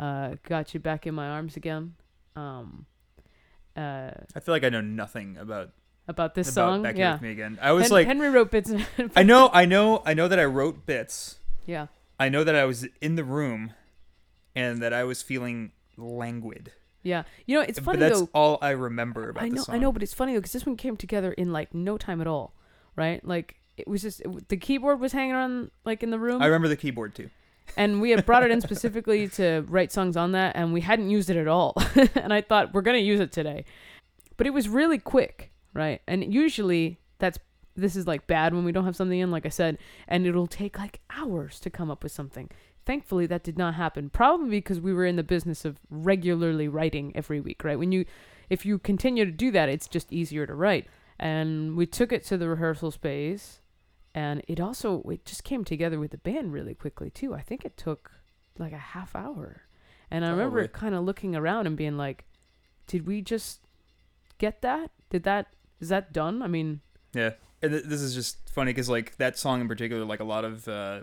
uh, 0.00 0.36
got 0.42 0.72
you 0.74 0.80
back 0.80 1.06
in 1.06 1.14
my 1.14 1.28
arms 1.28 1.56
again. 1.56 1.94
Um, 2.34 2.86
uh, 3.76 4.10
I 4.34 4.40
feel 4.40 4.54
like 4.54 4.64
I 4.64 4.70
know 4.70 4.80
nothing 4.80 5.36
about 5.36 5.70
about 6.08 6.34
this 6.34 6.50
about 6.50 6.72
song, 6.74 6.82
back 6.82 6.96
yeah. 6.96 7.12
with 7.12 7.22
me 7.22 7.30
again. 7.30 7.58
I 7.62 7.72
was 7.72 7.84
Hen- 7.84 7.92
like, 7.92 8.06
Henry 8.06 8.30
wrote 8.30 8.50
bits. 8.50 8.72
I 9.14 9.22
know, 9.22 9.50
I 9.52 9.64
know, 9.66 10.02
I 10.04 10.14
know 10.14 10.26
that 10.26 10.40
I 10.40 10.44
wrote 10.44 10.86
bits. 10.86 11.38
yeah, 11.66 11.86
I 12.18 12.28
know 12.28 12.42
that 12.42 12.56
I 12.56 12.64
was 12.64 12.88
in 13.00 13.14
the 13.14 13.24
room, 13.24 13.74
and 14.56 14.82
that 14.82 14.92
I 14.92 15.04
was 15.04 15.22
feeling 15.22 15.72
languid. 15.96 16.72
yeah. 17.02 17.24
You 17.46 17.58
know, 17.58 17.62
it's 17.62 17.78
but 17.78 17.84
funny 17.84 17.98
that's 17.98 18.20
though. 18.20 18.30
all 18.34 18.58
I 18.62 18.70
remember 18.70 19.28
about 19.28 19.44
I 19.44 19.48
know, 19.48 19.62
song. 19.62 19.74
I 19.74 19.78
know, 19.78 19.92
but 19.92 20.02
it's 20.02 20.14
funny 20.14 20.32
though 20.32 20.40
because 20.40 20.52
this 20.52 20.66
one 20.66 20.76
came 20.76 20.96
together 20.96 21.32
in 21.32 21.52
like 21.52 21.74
no 21.74 21.98
time 21.98 22.20
at 22.20 22.26
all, 22.26 22.54
right? 22.96 23.24
Like 23.24 23.56
it 23.76 23.86
was 23.86 24.02
just 24.02 24.20
it, 24.22 24.48
the 24.48 24.56
keyboard 24.56 24.98
was 24.98 25.12
hanging 25.12 25.34
around 25.34 25.70
like 25.84 26.02
in 26.02 26.10
the 26.10 26.18
room, 26.18 26.40
I 26.42 26.46
remember 26.46 26.68
the 26.68 26.76
keyboard 26.76 27.14
too. 27.14 27.30
And 27.76 28.00
we 28.00 28.10
had 28.10 28.26
brought 28.26 28.42
it 28.42 28.50
in 28.50 28.60
specifically 28.60 29.28
to 29.28 29.64
write 29.68 29.92
songs 29.92 30.16
on 30.16 30.32
that, 30.32 30.56
and 30.56 30.72
we 30.72 30.80
hadn't 30.80 31.10
used 31.10 31.30
it 31.30 31.36
at 31.36 31.48
all. 31.48 31.74
and 32.14 32.32
I 32.32 32.40
thought 32.40 32.74
we're 32.74 32.82
gonna 32.82 32.98
use 32.98 33.20
it 33.20 33.32
today, 33.32 33.64
but 34.36 34.46
it 34.46 34.50
was 34.50 34.68
really 34.68 34.98
quick, 34.98 35.52
right? 35.74 36.00
And 36.06 36.32
usually 36.32 36.98
that's 37.18 37.38
this 37.76 37.96
is 37.96 38.06
like 38.06 38.26
bad 38.26 38.54
when 38.54 38.64
we 38.64 38.72
don't 38.72 38.84
have 38.84 38.96
something 38.96 39.18
in, 39.18 39.30
like 39.30 39.46
I 39.46 39.50
said, 39.50 39.78
and 40.08 40.26
it'll 40.26 40.46
take 40.46 40.78
like 40.78 41.00
hours 41.10 41.60
to 41.60 41.70
come 41.70 41.90
up 41.90 42.02
with 42.02 42.12
something. 42.12 42.50
Thankfully, 42.86 43.26
that 43.26 43.44
did 43.44 43.58
not 43.58 43.74
happen. 43.74 44.10
Probably 44.10 44.50
because 44.50 44.80
we 44.80 44.92
were 44.92 45.04
in 45.06 45.16
the 45.16 45.22
business 45.22 45.64
of 45.64 45.78
regularly 45.90 46.68
writing 46.68 47.12
every 47.14 47.40
week, 47.40 47.62
right? 47.62 47.78
When 47.78 47.92
you, 47.92 48.04
if 48.48 48.64
you 48.64 48.78
continue 48.78 49.24
to 49.24 49.30
do 49.30 49.50
that, 49.52 49.68
it's 49.68 49.88
just 49.88 50.12
easier 50.12 50.46
to 50.46 50.54
write. 50.54 50.86
And 51.18 51.76
we 51.76 51.86
took 51.86 52.12
it 52.12 52.24
to 52.26 52.38
the 52.38 52.48
rehearsal 52.48 52.90
space, 52.90 53.59
and 54.14 54.42
it 54.48 54.60
also 54.60 55.02
it 55.10 55.24
just 55.24 55.44
came 55.44 55.64
together 55.64 55.98
with 55.98 56.10
the 56.10 56.18
band 56.18 56.52
really 56.52 56.74
quickly 56.74 57.10
too. 57.10 57.34
I 57.34 57.40
think 57.42 57.64
it 57.64 57.76
took 57.76 58.10
like 58.58 58.72
a 58.72 58.78
half 58.78 59.14
hour, 59.14 59.62
and 60.10 60.24
I 60.24 60.30
remember 60.30 60.66
Probably. 60.66 60.80
kind 60.80 60.94
of 60.94 61.04
looking 61.04 61.36
around 61.36 61.66
and 61.66 61.76
being 61.76 61.96
like, 61.96 62.24
"Did 62.86 63.06
we 63.06 63.22
just 63.22 63.60
get 64.38 64.62
that? 64.62 64.90
Did 65.10 65.22
that? 65.24 65.48
Is 65.80 65.88
that 65.88 66.12
done? 66.12 66.42
I 66.42 66.46
mean, 66.46 66.80
Yeah, 67.14 67.32
and 67.62 67.72
th- 67.72 67.84
this 67.84 68.00
is 68.02 68.14
just 68.14 68.36
funny 68.50 68.72
because 68.72 68.88
like 68.88 69.16
that 69.16 69.38
song 69.38 69.60
in 69.60 69.68
particular, 69.68 70.04
like 70.04 70.20
a 70.20 70.24
lot 70.24 70.44
of 70.44 70.66
uh, 70.68 71.00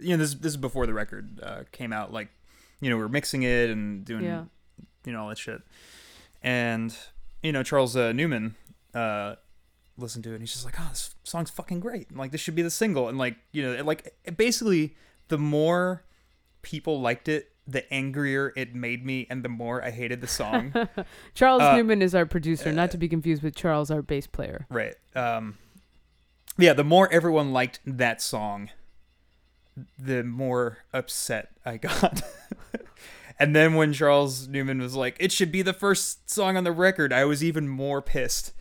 you 0.00 0.10
know 0.10 0.16
this 0.16 0.34
this 0.34 0.52
is 0.52 0.56
before 0.56 0.86
the 0.86 0.94
record 0.94 1.40
uh, 1.42 1.62
came 1.72 1.92
out. 1.92 2.12
Like 2.12 2.28
you 2.80 2.90
know 2.90 2.96
we 2.96 3.02
are 3.02 3.08
mixing 3.08 3.42
it 3.42 3.70
and 3.70 4.04
doing 4.04 4.24
yeah, 4.24 4.44
you 5.04 5.12
know 5.12 5.22
all 5.22 5.28
that 5.28 5.38
shit, 5.38 5.62
and 6.42 6.96
you 7.42 7.52
know 7.52 7.62
Charles 7.62 7.96
uh, 7.96 8.12
Newman 8.12 8.54
uh, 8.94 9.36
listened 9.98 10.24
to 10.24 10.30
it 10.30 10.34
and 10.34 10.42
he's 10.42 10.52
just 10.52 10.64
like, 10.64 10.76
oh, 10.78 10.86
this 10.90 11.14
song's 11.24 11.50
fucking 11.50 11.80
great. 11.80 12.14
Like 12.16 12.30
this 12.32 12.40
should 12.40 12.54
be 12.54 12.62
the 12.62 12.70
single, 12.70 13.08
and 13.08 13.18
like 13.18 13.36
you 13.52 13.62
know 13.62 13.72
it, 13.72 13.84
like 13.84 14.14
it 14.24 14.36
basically 14.36 14.94
the 15.28 15.38
more 15.38 16.04
people 16.62 17.00
liked 17.00 17.28
it. 17.28 17.50
The 17.66 17.92
angrier 17.92 18.54
it 18.56 18.74
made 18.74 19.04
me, 19.04 19.26
and 19.28 19.44
the 19.44 19.50
more 19.50 19.84
I 19.84 19.90
hated 19.90 20.22
the 20.22 20.26
song. 20.26 20.72
Charles 21.34 21.60
Uh, 21.60 21.76
Newman 21.76 22.00
is 22.00 22.14
our 22.14 22.24
producer, 22.24 22.72
not 22.72 22.90
to 22.92 22.96
be 22.96 23.08
confused 23.10 23.42
with 23.42 23.54
Charles, 23.54 23.90
our 23.90 24.00
bass 24.00 24.26
player. 24.26 24.66
Right. 24.70 24.94
Um, 25.14 25.58
yeah, 26.56 26.72
the 26.72 26.82
more 26.84 27.12
everyone 27.12 27.52
liked 27.52 27.80
that 27.84 28.22
song, 28.22 28.70
the 29.98 30.24
more 30.24 30.78
upset 30.94 31.50
I 31.66 31.76
got. 31.76 32.22
and 33.38 33.54
then 33.54 33.74
when 33.74 33.92
Charles 33.92 34.48
Newman 34.48 34.80
was 34.80 34.94
like, 34.96 35.16
"It 35.20 35.30
should 35.30 35.52
be 35.52 35.60
the 35.60 35.74
first 35.74 36.30
song 36.30 36.56
on 36.56 36.64
the 36.64 36.72
record," 36.72 37.12
I 37.12 37.26
was 37.26 37.44
even 37.44 37.68
more 37.68 38.00
pissed. 38.00 38.52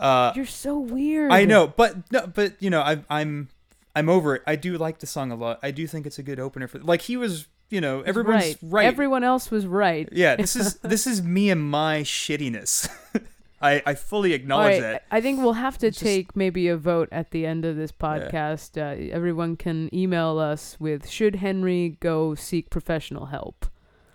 Uh, 0.00 0.32
You're 0.34 0.46
so 0.46 0.78
weird. 0.78 1.30
I 1.30 1.44
know, 1.44 1.66
but 1.68 2.10
no, 2.10 2.26
but 2.26 2.54
you 2.58 2.70
know, 2.70 2.80
I, 2.80 3.04
I'm 3.10 3.50
I'm 3.94 4.08
over 4.08 4.36
it. 4.36 4.42
I 4.46 4.56
do 4.56 4.78
like 4.78 4.98
the 4.98 5.06
song 5.06 5.30
a 5.30 5.34
lot. 5.34 5.60
I 5.62 5.70
do 5.70 5.86
think 5.86 6.06
it's 6.06 6.18
a 6.18 6.22
good 6.22 6.40
opener 6.40 6.66
for. 6.68 6.78
Like 6.78 7.02
he 7.02 7.18
was, 7.18 7.48
you 7.68 7.82
know, 7.82 8.00
everyone's 8.00 8.44
right. 8.44 8.58
right. 8.62 8.86
Everyone 8.86 9.22
else 9.24 9.50
was 9.50 9.66
right. 9.66 10.08
yeah, 10.10 10.36
this 10.36 10.56
is 10.56 10.76
this 10.76 11.06
is 11.06 11.22
me 11.22 11.50
and 11.50 11.62
my 11.62 12.00
shittiness. 12.00 12.88
I 13.62 13.82
I 13.84 13.94
fully 13.94 14.32
acknowledge 14.32 14.80
right, 14.80 14.80
that. 14.80 15.04
I 15.10 15.20
think 15.20 15.40
we'll 15.40 15.52
have 15.52 15.76
to 15.78 15.88
It's 15.88 15.98
just- 15.98 16.04
take 16.06 16.34
maybe 16.34 16.68
a 16.68 16.78
vote 16.78 17.10
at 17.12 17.30
the 17.30 17.44
end 17.44 17.66
of 17.66 17.76
this 17.76 17.92
podcast. 17.92 18.78
Uh, 18.80 19.12
everyone 19.12 19.56
can 19.56 19.94
email 19.94 20.38
us 20.38 20.78
with 20.80 21.06
should 21.10 21.36
Henry 21.36 21.98
go 22.00 22.34
seek 22.34 22.70
professional 22.70 23.26
help? 23.26 23.66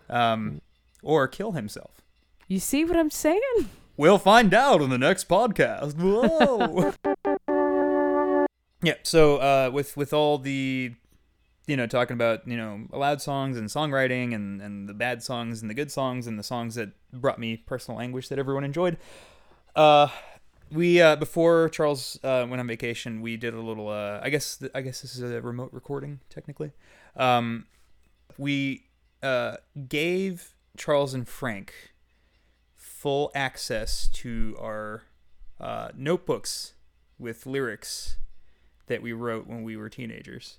Um, 0.09 0.61
or 1.03 1.27
kill 1.27 1.51
himself. 1.51 2.01
You 2.47 2.59
see 2.59 2.85
what 2.85 2.97
I'm 2.97 3.11
saying? 3.11 3.69
We'll 3.97 4.17
find 4.17 4.53
out 4.53 4.81
on 4.81 4.89
the 4.89 4.97
next 4.97 5.29
podcast. 5.29 5.95
Whoa. 5.95 6.93
yeah. 8.83 8.95
So 9.03 9.37
uh, 9.37 9.69
with 9.71 9.95
with 9.95 10.13
all 10.13 10.37
the, 10.37 10.93
you 11.65 11.77
know, 11.77 11.87
talking 11.87 12.13
about 12.13 12.45
you 12.45 12.57
know 12.57 12.87
loud 12.91 13.21
songs 13.21 13.57
and 13.57 13.69
songwriting 13.69 14.35
and 14.35 14.61
and 14.61 14.89
the 14.89 14.93
bad 14.93 15.23
songs 15.23 15.61
and 15.61 15.69
the 15.69 15.73
good 15.73 15.91
songs 15.91 16.27
and 16.27 16.37
the 16.37 16.43
songs 16.43 16.75
that 16.75 16.89
brought 17.13 17.39
me 17.39 17.55
personal 17.55 18.01
anguish 18.01 18.27
that 18.27 18.37
everyone 18.37 18.65
enjoyed. 18.65 18.97
Uh, 19.77 20.09
we 20.71 21.01
uh, 21.01 21.15
before 21.15 21.69
Charles 21.69 22.19
uh, 22.21 22.45
went 22.49 22.59
on 22.59 22.67
vacation, 22.67 23.21
we 23.21 23.37
did 23.37 23.53
a 23.53 23.61
little. 23.61 23.87
Uh, 23.87 24.19
I 24.21 24.29
guess 24.29 24.57
th- 24.57 24.71
I 24.75 24.81
guess 24.81 25.01
this 25.01 25.15
is 25.15 25.21
a 25.21 25.41
remote 25.41 25.69
recording 25.71 26.19
technically. 26.29 26.73
Um, 27.15 27.65
we 28.37 28.87
uh, 29.23 29.55
gave 29.87 30.53
Charles 30.75 31.13
and 31.13 31.25
Frank 31.25 31.73
full 33.05 33.29
access 33.35 34.07
to 34.07 34.57
our 34.59 35.03
uh, 35.59 35.89
notebooks 35.95 36.73
with 37.19 37.45
lyrics 37.45 38.17
that 38.87 38.99
we 39.03 39.13
wrote 39.13 39.45
when 39.45 39.61
we 39.63 39.77
were 39.77 39.89
teenagers. 39.89 40.57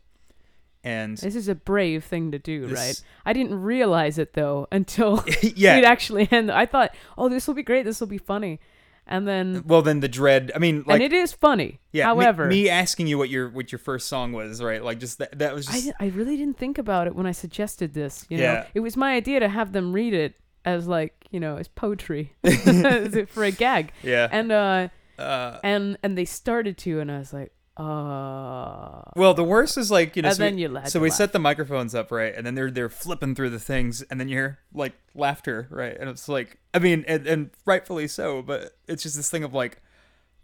And 0.84 1.18
This 1.18 1.34
is 1.34 1.48
a 1.48 1.56
brave 1.56 2.04
thing 2.04 2.30
to 2.30 2.38
do, 2.38 2.68
This- 2.68 2.78
right? 2.78 3.02
I 3.24 3.32
didn't 3.32 3.60
realize 3.60 4.16
it 4.16 4.34
though 4.34 4.68
until 4.72 5.24
yeah, 5.42 5.74
we'd 5.74 5.84
actually 5.84 6.28
end. 6.30 6.52
I 6.52 6.66
thought, 6.66 6.94
oh, 7.18 7.28
this 7.28 7.48
will 7.48 7.54
be 7.54 7.64
great. 7.64 7.84
This 7.84 7.98
will 7.98 8.06
be 8.06 8.16
funny, 8.18 8.60
and 9.08 9.26
then 9.26 9.64
well 9.66 9.82
then 9.82 9.98
the 9.98 10.06
dread. 10.08 10.52
I 10.54 10.60
mean, 10.60 10.84
like 10.86 11.02
and 11.02 11.02
it 11.02 11.12
is 11.12 11.32
funny. 11.32 11.80
yeah. 11.90 12.04
However, 12.04 12.46
me, 12.46 12.68
asking 12.68 13.08
you 13.08 13.18
what 13.18 13.28
your 13.28 13.48
what 13.50 13.72
your 13.72 13.80
first 13.80 14.06
song 14.08 14.30
was, 14.32 14.62
right? 14.62 14.84
Like 14.84 15.00
just 15.00 15.18
that 15.18 15.36
that 15.40 15.52
was 15.52 15.68
I, 15.68 15.72
just 15.72 15.86
di- 15.86 15.94
I 15.98 16.06
really 16.10 16.36
didn't 16.36 16.58
think 16.58 16.78
about 16.78 17.08
it 17.08 17.16
when 17.16 17.26
I 17.26 17.32
suggested 17.32 17.92
this. 17.92 18.24
You 18.28 18.36
know, 18.38 18.44
Yeah. 18.44 18.66
it 18.72 18.80
was 18.80 18.96
my 18.96 19.14
idea 19.16 19.40
to 19.40 19.48
have 19.48 19.72
them 19.72 19.92
read 19.92 20.14
it 20.14 20.36
as 20.66 20.86
like 20.86 21.14
you 21.30 21.40
know 21.40 21.56
as 21.56 21.68
poetry 21.68 22.34
for 23.28 23.44
a 23.44 23.50
gag, 23.50 23.92
yeah. 24.02 24.28
and 24.30 24.52
uh 24.52 24.88
uh, 25.18 25.58
and 25.64 25.96
and 26.02 26.18
they 26.18 26.26
started 26.26 26.76
to, 26.76 27.00
and 27.00 27.10
I 27.10 27.18
was 27.18 27.32
like, 27.32 27.50
Uh, 27.78 29.00
Well, 29.16 29.32
the 29.34 29.44
worst 29.44 29.78
is 29.78 29.90
like 29.90 30.14
you 30.16 30.22
know. 30.22 30.28
And 30.28 30.36
so 30.36 30.42
then 30.42 30.56
we, 30.56 30.62
you 30.62 30.80
so 30.86 31.00
we 31.00 31.08
set 31.10 31.32
the 31.32 31.38
microphones 31.38 31.94
up 31.94 32.10
right, 32.10 32.34
and 32.36 32.46
then 32.46 32.54
they're 32.54 32.70
they're 32.70 32.90
flipping 32.90 33.34
through 33.34 33.50
the 33.50 33.58
things, 33.58 34.02
and 34.10 34.20
then 34.20 34.28
you 34.28 34.36
hear 34.36 34.58
like 34.74 34.92
laughter, 35.14 35.68
right? 35.70 35.96
And 35.98 36.10
it's 36.10 36.28
like, 36.28 36.58
I 36.74 36.78
mean, 36.80 37.04
and, 37.08 37.26
and 37.26 37.50
rightfully 37.64 38.08
so, 38.08 38.42
but 38.42 38.76
it's 38.86 39.02
just 39.02 39.16
this 39.16 39.30
thing 39.30 39.42
of 39.44 39.54
like, 39.54 39.80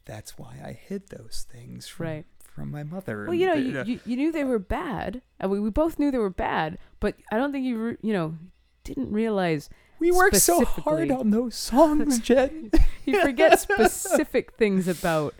that's 0.07 0.39
why 0.39 0.61
I 0.65 0.73
hid 0.73 1.09
those 1.09 1.47
things 1.51 1.87
from 1.89 2.07
Right. 2.07 2.25
from 2.43 2.71
my 2.71 2.83
mother. 2.83 3.25
well, 3.27 3.35
you 3.35 3.47
know, 3.47 3.55
you, 3.55 3.83
you, 3.85 4.01
you 4.07 4.17
knew 4.17 4.33
they 4.33 4.45
were 4.45 4.59
bad. 4.59 5.21
And 5.39 5.51
we, 5.51 5.61
we 5.61 5.69
both 5.71 5.99
knew 5.99 6.11
they 6.11 6.19
were 6.19 6.31
bad, 6.31 6.79
but 7.01 7.15
I 7.31 7.37
don't 7.37 7.53
think 7.53 7.65
you, 7.67 7.77
re- 7.79 7.97
you 8.03 8.13
know, 8.15 8.37
didn't 8.85 9.13
realize 9.13 9.69
we 10.03 10.11
worked 10.11 10.37
so 10.37 10.65
hard 10.65 11.13
on 11.13 11.31
those 11.31 11.55
songs, 11.55 12.19
Jen. 12.29 12.73
you 13.05 13.23
forget 13.23 13.61
specific 13.61 14.55
things 14.55 14.89
about 14.89 15.33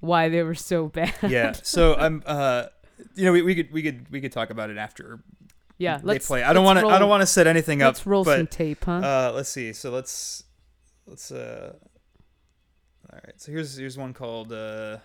why 0.00 0.28
they 0.28 0.42
were 0.42 0.54
so 0.54 0.88
bad. 0.88 1.14
yeah. 1.26 1.52
So 1.52 1.94
I'm, 1.98 2.22
uh, 2.26 2.66
you 3.14 3.24
know, 3.24 3.32
we, 3.32 3.40
we 3.40 3.54
could 3.54 3.72
we 3.72 3.82
could 3.82 4.10
we 4.10 4.20
could 4.20 4.30
talk 4.30 4.50
about 4.50 4.68
it 4.68 4.76
after 4.76 5.20
yeah. 5.78 5.96
they 5.96 6.04
Let's 6.04 6.26
play. 6.26 6.42
I 6.42 6.52
don't 6.52 6.66
want 6.66 6.76
let's 6.76 6.88
to 6.88 6.94
I 6.94 6.98
don't 6.98 7.08
want 7.08 7.22
to 7.22 7.26
set 7.26 7.46
anything 7.46 7.80
up. 7.80 7.94
Let's 7.94 8.06
roll 8.06 8.22
but, 8.22 8.36
some 8.36 8.46
tape, 8.46 8.84
huh? 8.84 8.92
Uh, 8.92 9.32
let's 9.34 9.48
see. 9.48 9.72
So 9.72 9.90
let's 9.90 10.44
let's 11.06 11.32
uh. 11.32 11.72
All 13.10 13.20
right. 13.24 13.40
So 13.40 13.52
here's 13.52 13.76
here's 13.76 13.96
one 13.96 14.12
called. 14.12 14.52
Uh, 14.52 14.98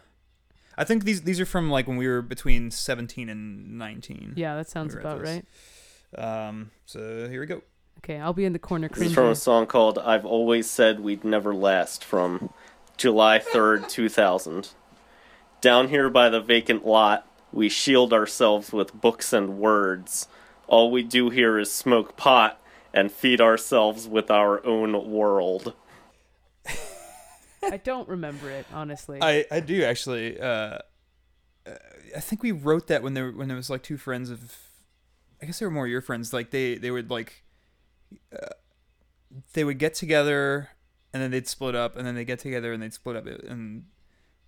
I 0.78 0.84
think 0.84 1.06
these 1.06 1.22
these 1.22 1.40
are 1.40 1.46
from 1.46 1.70
like 1.70 1.88
when 1.88 1.96
we 1.96 2.06
were 2.06 2.22
between 2.22 2.70
17 2.70 3.30
and 3.30 3.78
19. 3.78 4.34
yeah, 4.36 4.56
that 4.56 4.68
sounds 4.70 4.94
we 4.94 5.00
about 5.00 5.22
this. 5.22 5.42
right. 6.18 6.48
Um. 6.50 6.72
So 6.86 7.30
here 7.30 7.40
we 7.40 7.46
go. 7.46 7.62
Okay, 8.00 8.20
I'll 8.20 8.34
be 8.34 8.46
in 8.46 8.54
the 8.54 8.60
corner 8.60 8.88
This 8.88 9.08
is 9.08 9.14
from 9.14 9.30
a 9.30 9.36
song 9.36 9.66
called 9.66 9.98
I've 9.98 10.26
Always 10.26 10.70
Said 10.70 11.00
We'd 11.00 11.24
Never 11.24 11.56
Last 11.56 12.04
from 12.04 12.52
July 12.98 13.40
3rd, 13.40 13.90
2000. 13.90 14.70
Down 15.62 15.88
here 15.90 16.10
by 16.10 16.30
the 16.30 16.42
vacant 16.42 16.86
lot, 16.86 17.28
we 17.52 17.68
shield 17.70 18.14
ourselves 18.14 18.72
with 18.72 18.94
books 18.94 19.34
and 19.34 19.58
words. 19.58 20.28
All 20.68 20.92
we 20.92 21.02
do 21.02 21.30
here 21.30 21.58
is 21.58 21.72
smoke 21.72 22.16
pot 22.16 22.62
and 22.94 23.12
feed 23.12 23.42
ourselves 23.42 24.08
with 24.08 24.30
our 24.30 24.64
own 24.66 25.10
world. 25.10 25.74
I 27.64 27.78
don't 27.78 28.08
remember 28.08 28.52
it 28.52 28.68
honestly. 28.72 29.18
I 29.22 29.46
I 29.50 29.60
do 29.60 29.84
actually. 29.84 30.40
Uh, 30.40 30.46
uh, 30.46 30.80
I 32.16 32.20
think 32.20 32.44
we 32.44 32.52
wrote 32.52 32.86
that 32.88 33.02
when 33.02 33.16
there 33.16 33.32
when 33.32 33.48
there 33.48 33.58
was 33.58 33.72
like 33.72 33.82
two 33.82 33.98
friends 33.98 34.30
of. 34.30 34.56
I 35.42 35.48
guess 35.48 35.58
they 35.60 35.66
were 35.66 35.72
more 35.72 35.88
your 35.88 36.02
friends. 36.02 36.32
Like 36.32 36.52
they 36.52 36.76
they 36.76 36.92
would 36.92 37.10
like. 37.10 37.44
Uh, 38.34 38.48
they 39.54 39.64
would 39.64 39.80
get 39.80 39.94
together, 39.94 40.70
and 41.14 41.22
then 41.22 41.32
they'd 41.32 41.48
split 41.48 41.76
up, 41.76 41.98
and 41.98 42.06
then 42.06 42.16
they 42.16 42.26
get 42.26 42.40
together 42.40 42.72
and 42.74 42.82
they'd 42.82 42.94
split 42.94 43.16
up, 43.16 43.26
and. 43.26 43.86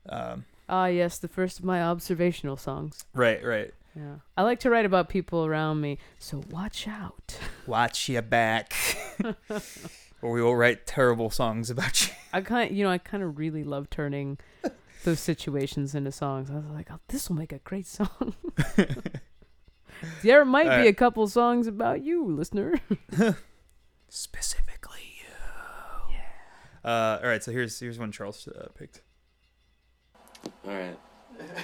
Um, 0.10 0.46
Ah, 0.70 0.88
yes, 0.88 1.18
the 1.18 1.30
first 1.30 1.60
of 1.60 1.66
my 1.66 1.82
observational 1.82 2.58
songs. 2.58 3.06
right, 3.14 3.44
right. 3.44 3.74
Yeah, 3.96 4.18
I 4.36 4.44
like 4.44 4.60
to 4.60 4.70
write 4.70 4.86
about 4.86 5.10
people 5.10 5.46
around 5.46 5.82
me, 5.82 5.98
so 6.20 6.44
watch 6.52 6.88
out. 6.88 7.38
Watch 7.66 8.08
your 8.10 8.22
back, 8.22 8.74
or 10.22 10.32
we 10.32 10.42
will 10.42 10.56
write 10.56 10.86
terrible 10.86 11.30
songs 11.32 11.70
about 11.72 12.06
you. 12.08 12.14
I 12.34 12.42
kind, 12.42 12.76
you 12.76 12.84
know, 12.84 12.92
I 12.92 13.00
kind 13.00 13.24
of 13.24 13.40
really 13.40 13.64
love 13.64 13.90
turning 13.90 14.38
those 15.04 15.20
situations 15.20 15.96
into 15.96 16.12
songs. 16.12 16.52
I 16.52 16.56
was 16.56 16.66
like, 16.66 16.92
oh, 16.92 17.00
this 17.08 17.28
will 17.28 17.38
make 17.38 17.52
a 17.52 17.60
great 17.60 17.88
song. 17.88 18.36
there 20.22 20.46
might 20.46 20.82
be 20.84 20.88
a 20.88 20.94
couple 20.94 21.28
songs 21.28 21.66
about 21.66 22.04
you, 22.04 22.24
listener. 22.26 22.80
Specifically 24.10 25.16
you. 25.18 26.16
Yeah. 26.16 26.90
Uh, 26.90 27.20
all 27.22 27.30
right, 27.30 27.44
so 27.44 27.52
here's 27.52 27.80
here's 27.80 28.00
one 28.00 28.12
Charles 28.12 28.48
uh, 28.48 28.68
picked. 28.74 29.02
All 30.66 30.74
right. 30.74 30.98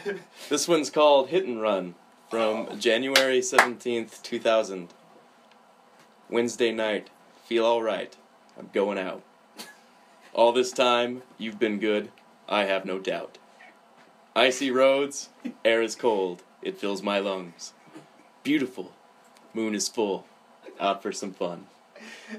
this 0.50 0.68
one's 0.68 0.90
called 0.90 1.30
Hit 1.30 1.46
and 1.46 1.62
Run 1.62 1.96
from 2.30 2.80
January 2.80 3.40
17th, 3.40 4.22
2000. 4.22 4.90
Wednesday 6.30 6.72
night. 6.72 7.10
Feel 7.46 7.66
all 7.66 7.84
right. 7.84 8.16
I'm 8.58 8.70
going 8.74 8.98
out. 8.98 9.22
All 10.34 10.52
this 10.52 10.72
time, 10.72 11.22
you've 11.38 11.60
been 11.60 11.80
good. 11.80 12.12
I 12.50 12.66
have 12.66 12.86
no 12.86 12.98
doubt. 12.98 13.38
Icy 14.36 14.72
roads, 14.72 15.30
air 15.64 15.82
is 15.82 15.96
cold. 15.96 16.42
It 16.62 16.78
fills 16.78 17.04
my 17.04 17.20
lungs. 17.20 17.74
Beautiful. 18.42 18.94
Moon 19.54 19.76
is 19.76 19.88
full. 19.88 20.26
Out 20.80 21.04
for 21.04 21.12
some 21.12 21.34
fun. 21.34 21.68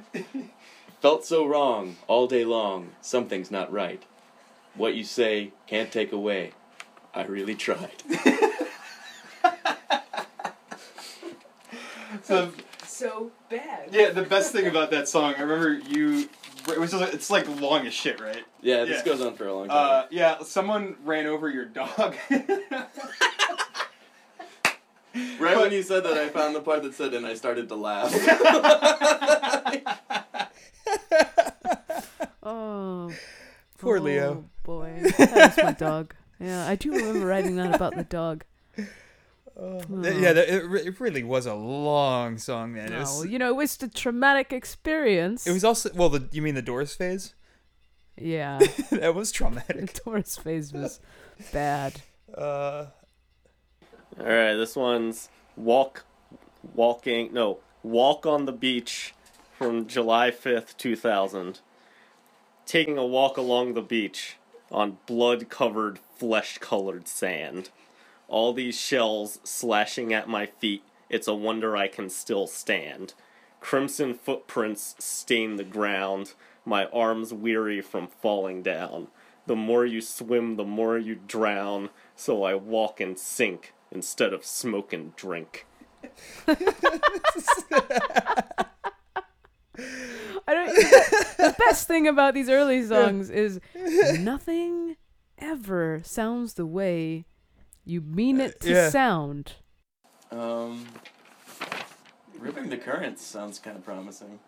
Felt 1.00 1.24
so 1.24 1.46
wrong 1.46 1.96
all 2.06 2.26
day 2.26 2.44
long. 2.44 2.90
Something's 3.00 3.50
not 3.50 3.72
right. 3.72 4.02
What 4.74 4.94
you 4.94 5.04
say 5.04 5.52
can't 5.66 5.90
take 5.92 6.12
away. 6.12 6.52
I 7.14 7.24
really 7.24 7.54
tried. 7.54 8.02
So 12.22 12.52
So 12.86 13.30
bad. 13.50 13.88
yeah, 13.92 14.10
the 14.10 14.22
best 14.22 14.52
thing 14.52 14.66
about 14.66 14.90
that 14.92 15.08
song, 15.08 15.34
I 15.36 15.42
remember 15.42 15.72
you. 15.74 16.28
It 16.68 16.80
was 16.80 16.92
just, 16.92 17.12
it's 17.12 17.28
like 17.28 17.46
long 17.60 17.86
as 17.86 17.92
shit, 17.92 18.18
right? 18.20 18.44
Yeah, 18.62 18.84
this 18.84 19.00
Yeah. 19.04 19.12
goes 19.12 19.20
on 19.20 19.34
for 19.34 19.46
a 19.46 19.52
long 19.54 19.68
time. 19.68 20.04
Uh, 20.04 20.06
yeah, 20.10 20.42
someone 20.42 20.96
ran 21.04 21.26
over 21.26 21.50
your 21.50 21.66
dog. 21.66 22.16
right 22.30 22.48
when 25.58 25.72
you 25.72 25.82
said 25.82 26.04
that, 26.04 26.16
I 26.16 26.28
found 26.30 26.54
the 26.54 26.60
part 26.62 26.82
that 26.84 26.94
said, 26.94 27.12
and 27.12 27.26
I 27.26 27.34
started 27.34 27.68
to 27.68 27.74
laugh. 27.74 28.10
Oh. 32.42 33.12
Poor 33.98 34.08
oh, 34.08 34.12
Leo. 34.12 34.44
boy, 34.62 35.00
that's 35.18 35.56
my 35.62 35.72
dog. 35.72 36.14
Yeah, 36.40 36.66
I 36.66 36.74
do 36.76 36.92
remember 36.92 37.26
writing 37.26 37.56
that 37.56 37.74
about 37.74 37.94
the 37.96 38.04
dog. 38.04 38.44
yeah, 38.76 40.32
that, 40.32 40.48
it, 40.48 40.86
it 40.86 41.00
really 41.00 41.22
was 41.22 41.46
a 41.46 41.54
long 41.54 42.38
song, 42.38 42.72
man. 42.72 42.92
It 42.92 42.96
Oh, 42.96 43.00
was, 43.00 43.26
you 43.26 43.38
know, 43.38 43.48
it 43.50 43.56
was 43.56 43.76
the 43.76 43.88
traumatic 43.88 44.52
experience. 44.52 45.46
it 45.46 45.52
was 45.52 45.64
also 45.64 45.90
well. 45.94 46.08
The, 46.08 46.28
you 46.32 46.42
mean 46.42 46.54
the 46.54 46.62
Doors 46.62 46.94
phase? 46.94 47.34
Yeah, 48.16 48.58
that 48.90 49.14
was 49.14 49.30
the 49.30 49.36
traumatic. 49.38 49.92
Taurus 49.94 50.36
phase 50.36 50.72
was 50.72 51.00
bad. 51.52 52.00
Uh, 52.36 52.86
All 54.18 54.26
right, 54.26 54.54
this 54.54 54.74
one's 54.76 55.28
walk, 55.56 56.04
walking. 56.74 57.32
No, 57.32 57.58
walk 57.82 58.26
on 58.26 58.44
the 58.44 58.52
beach 58.52 59.14
from 59.56 59.86
July 59.86 60.30
fifth, 60.32 60.76
two 60.76 60.96
thousand. 60.96 61.60
Taking 62.66 62.96
a 62.96 63.06
walk 63.06 63.36
along 63.36 63.74
the 63.74 63.82
beach 63.82 64.36
on 64.70 64.98
blood-covered, 65.06 65.98
flesh-colored 65.98 67.06
sand. 67.06 67.70
All 68.26 68.52
these 68.52 68.78
shells 68.78 69.38
slashing 69.44 70.14
at 70.14 70.28
my 70.28 70.46
feet. 70.46 70.82
It's 71.10 71.28
a 71.28 71.34
wonder 71.34 71.76
I 71.76 71.88
can 71.88 72.08
still 72.08 72.46
stand. 72.46 73.12
Crimson 73.60 74.14
footprints 74.14 74.96
stain 74.98 75.56
the 75.56 75.64
ground. 75.64 76.32
My 76.64 76.86
arms 76.86 77.34
weary 77.34 77.82
from 77.82 78.08
falling 78.08 78.62
down. 78.62 79.08
The 79.46 79.56
more 79.56 79.84
you 79.84 80.00
swim, 80.00 80.56
the 80.56 80.64
more 80.64 80.96
you 80.96 81.14
drown. 81.14 81.90
So 82.16 82.44
I 82.44 82.54
walk 82.54 82.98
and 82.98 83.18
sink 83.18 83.74
instead 83.92 84.32
of 84.32 84.44
smoke 84.44 84.92
and 84.92 85.14
drink. 85.16 85.66
I 91.54 91.58
don't. 91.58 91.68
the 91.68 91.70
best 91.70 91.86
thing 91.86 92.08
about 92.08 92.34
these 92.34 92.48
early 92.48 92.82
songs 92.84 93.30
is 93.30 93.60
nothing 94.18 94.96
ever 95.38 96.00
sounds 96.04 96.54
the 96.54 96.66
way 96.66 97.26
you 97.84 98.00
mean 98.00 98.40
it 98.40 98.60
to 98.60 98.70
yeah. 98.70 98.88
sound. 98.90 99.54
um, 100.30 100.86
ripping 102.38 102.68
the 102.70 102.76
currents 102.76 103.22
sounds 103.22 103.58
kind 103.58 103.76
of 103.76 103.84
promising. 103.84 104.38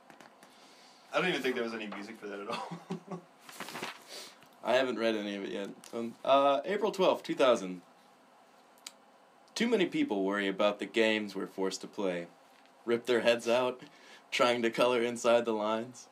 I 1.13 1.21
don't 1.21 1.29
even 1.29 1.43
think 1.43 1.55
there 1.55 1.65
was 1.65 1.75
any 1.75 1.87
music 1.87 2.19
for 2.19 2.27
that 2.27 2.41
at 2.41 2.49
all. 2.49 2.81
I 4.65 4.75
haven't 4.75 4.99
read 4.99 5.15
any 5.15 5.37
of 5.37 5.45
it 5.45 5.51
yet. 5.51 5.69
Um, 5.95 6.15
uh, 6.25 6.61
April 6.65 6.93
12th, 6.93 7.23
2000. 7.23 7.83
Too 9.55 9.69
many 9.69 9.87
people 9.87 10.25
worry 10.25 10.49
about 10.49 10.79
the 10.79 10.87
games 10.87 11.35
we're 11.35 11.47
forced 11.47 11.81
to 11.83 11.87
play. 11.87 12.27
Rip 12.85 13.07
their 13.07 13.21
heads 13.21 13.49
out, 13.49 13.81
trying 14.31 14.63
to 14.63 14.71
color 14.71 15.03
inside 15.03 15.45
the 15.45 15.53
lines. 15.53 16.09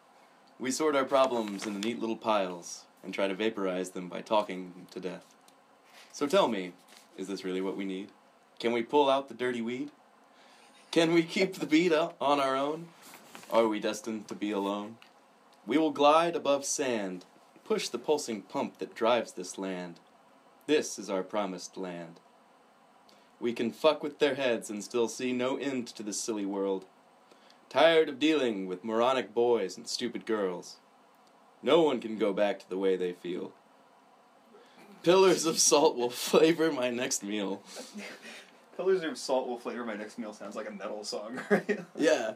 We 0.59 0.71
sort 0.71 0.95
our 0.95 1.05
problems 1.05 1.67
into 1.67 1.81
neat 1.81 1.99
little 1.99 2.17
piles 2.17 2.85
and 3.03 3.13
try 3.13 3.27
to 3.27 3.35
vaporize 3.35 3.91
them 3.91 4.09
by 4.09 4.21
talking 4.21 4.87
to 4.93 5.01
death. 5.01 5.25
So 6.13 6.27
tell 6.27 6.49
me, 6.49 6.73
is 7.17 7.27
this 7.27 7.45
really 7.45 7.61
what 7.61 7.77
we 7.77 7.85
need? 7.85 8.11
Can 8.61 8.73
we 8.73 8.83
pull 8.83 9.11
out 9.11 9.29
the 9.29 9.35
dirty 9.35 9.61
weed? 9.61 9.91
Can 10.93 11.13
we 11.13 11.25
keep 11.25 11.55
the 11.55 11.67
beat 11.67 11.93
up 11.93 12.17
on 12.21 12.39
our 12.39 12.57
own? 12.57 12.87
Are 13.51 13.67
we 13.67 13.81
destined 13.81 14.29
to 14.29 14.35
be 14.35 14.53
alone? 14.53 14.97
We 15.67 15.77
will 15.77 15.91
glide 15.91 16.37
above 16.37 16.65
sand, 16.65 17.25
push 17.65 17.89
the 17.89 17.99
pulsing 17.99 18.43
pump 18.43 18.79
that 18.79 18.95
drives 18.95 19.33
this 19.33 19.59
land. 19.59 19.99
This 20.67 20.99
is 20.99 21.11
our 21.11 21.25
promised 21.25 21.77
land. 21.77 22.21
We 23.41 23.53
can 23.53 23.73
fuck 23.73 24.03
with 24.03 24.21
their 24.21 24.37
heads 24.37 24.71
and 24.71 24.85
still 24.85 25.09
see 25.09 25.33
no 25.33 25.57
end 25.57 25.89
to 25.89 26.05
this 26.05 26.21
silly 26.21 26.47
world. 26.47 26.85
Tired 27.75 28.09
of 28.09 28.21
dealing 28.21 28.69
with 28.69 28.85
moronic 28.85 29.35
boys 29.35 29.77
and 29.77 29.89
stupid 29.89 30.27
girls. 30.27 30.77
No 31.61 31.83
one 31.83 32.01
can 32.01 32.19
go 32.19 32.33
back 32.33 32.61
to 32.61 32.71
the 32.71 32.79
way 32.79 32.95
they 32.95 33.15
feel. 33.15 33.51
Pillars 35.03 35.45
of 35.45 35.59
salt 35.59 35.97
will 35.97 36.09
flavor 36.09 36.71
my 36.71 36.91
next 36.91 37.25
meal. 37.25 37.65
Pillars 38.77 39.03
of 39.03 39.19
salt 39.19 39.49
will 39.49 39.59
flavor 39.59 39.85
my 39.85 39.95
next 39.95 40.21
meal 40.21 40.33
sounds 40.33 40.55
like 40.55 40.69
a 40.69 40.71
metal 40.71 41.03
song, 41.03 41.41
right? 41.51 41.81
Yeah. 41.97 42.35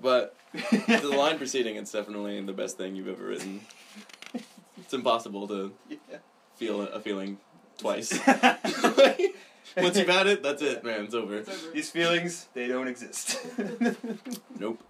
But 0.00 0.34
the 0.54 1.12
line 1.18 1.36
preceding 1.36 1.76
it's 1.76 1.92
definitely 1.92 2.40
the 2.40 2.54
best 2.54 2.78
thing 2.78 2.96
you've 2.96 3.08
ever 3.08 3.24
written. 3.24 3.60
It's 4.78 4.94
impossible 4.94 5.48
to 5.48 5.70
feel 6.56 6.80
a 6.80 7.00
feeling 7.00 7.36
twice. 7.76 8.18
Once 9.76 9.96
you've 9.96 10.08
had 10.08 10.26
it, 10.26 10.42
that's 10.42 10.62
it, 10.62 10.84
man. 10.84 11.04
It's 11.04 11.14
over. 11.14 11.42
These 11.72 11.90
feelings, 11.90 12.48
they 12.54 12.68
don't 12.68 12.88
exist. 12.88 13.38
Nope. 14.58 14.82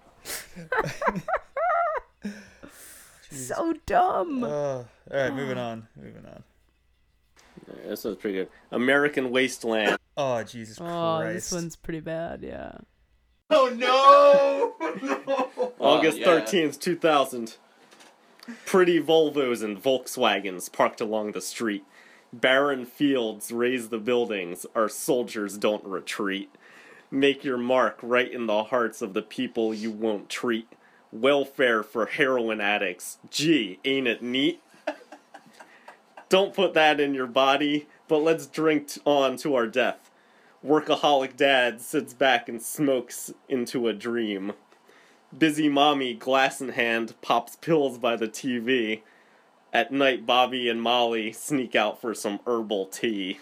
So 3.31 3.75
dumb. 3.87 4.43
Uh, 4.43 4.49
all 4.49 4.87
right, 5.13 5.33
moving 5.33 5.57
on. 5.57 5.87
Moving 5.97 6.27
on. 6.27 6.43
This 7.87 8.05
one's 8.05 8.17
pretty 8.17 8.39
good. 8.39 8.49
American 8.73 9.31
Wasteland. 9.31 9.97
Oh 10.17 10.43
Jesus 10.43 10.81
oh, 10.81 10.85
Christ! 10.85 11.35
this 11.35 11.53
one's 11.53 11.77
pretty 11.77 12.01
bad. 12.01 12.43
Yeah. 12.43 12.73
Oh 13.49 13.73
no! 13.77 15.73
August 15.79 16.19
oh, 16.19 16.21
yeah. 16.21 16.25
thirteenth, 16.25 16.81
two 16.81 16.97
thousand. 16.97 17.57
Pretty 18.67 19.01
Volvos 19.01 19.63
and 19.63 19.81
Volkswagens 19.81 20.73
parked 20.73 21.01
along 21.01 21.33
the 21.33 21.41
street. 21.41 21.85
Barren 22.33 22.87
fields 22.87 23.51
raise 23.51 23.89
the 23.89 23.99
buildings. 23.99 24.65
Our 24.75 24.89
soldiers 24.89 25.59
don't 25.59 25.85
retreat. 25.85 26.51
Make 27.11 27.43
your 27.43 27.59
mark 27.59 27.99
right 28.03 28.31
in 28.31 28.47
the 28.47 28.65
hearts 28.65 29.03
of 29.03 29.15
the 29.15 29.23
people 29.23 29.75
you 29.75 29.91
won't 29.91 30.29
treat. 30.29 30.69
Welfare 31.11 31.83
for 31.83 32.07
heroin 32.07 32.61
addicts. 32.61 33.19
Gee, 33.31 33.81
ain't 33.85 34.07
it 34.07 34.23
neat? 34.23 34.63
Don't 36.29 36.55
put 36.55 36.75
that 36.75 37.01
in 37.01 37.13
your 37.15 37.27
body, 37.27 37.89
but 38.07 38.19
let's 38.19 38.47
drink 38.47 38.91
on 39.05 39.37
to 39.39 39.57
our 39.57 39.67
death. 39.67 40.09
Workaholic 40.65 41.37
dad 41.37 41.81
sits 41.81 42.15
back 42.15 42.49
and 42.49 42.63
smokes 42.63 43.33
into 43.49 43.89
a 43.89 43.93
dream. 43.93 44.53
Busy 45.37 45.69
mommy, 45.69 46.15
glass 46.15 46.61
in 46.61 46.69
hand, 46.71 47.15
pops 47.23 47.57
pills 47.57 47.99
by 47.99 48.15
the 48.15 48.29
TV. 48.29 49.01
At 49.73 49.93
night, 49.93 50.27
Bobby 50.27 50.69
and 50.69 50.83
Molly 50.83 51.33
sneak 51.33 51.77
out 51.77 52.01
for 52.01 52.13
some 52.15 52.41
herbal 52.47 52.87
tea. 52.87 53.39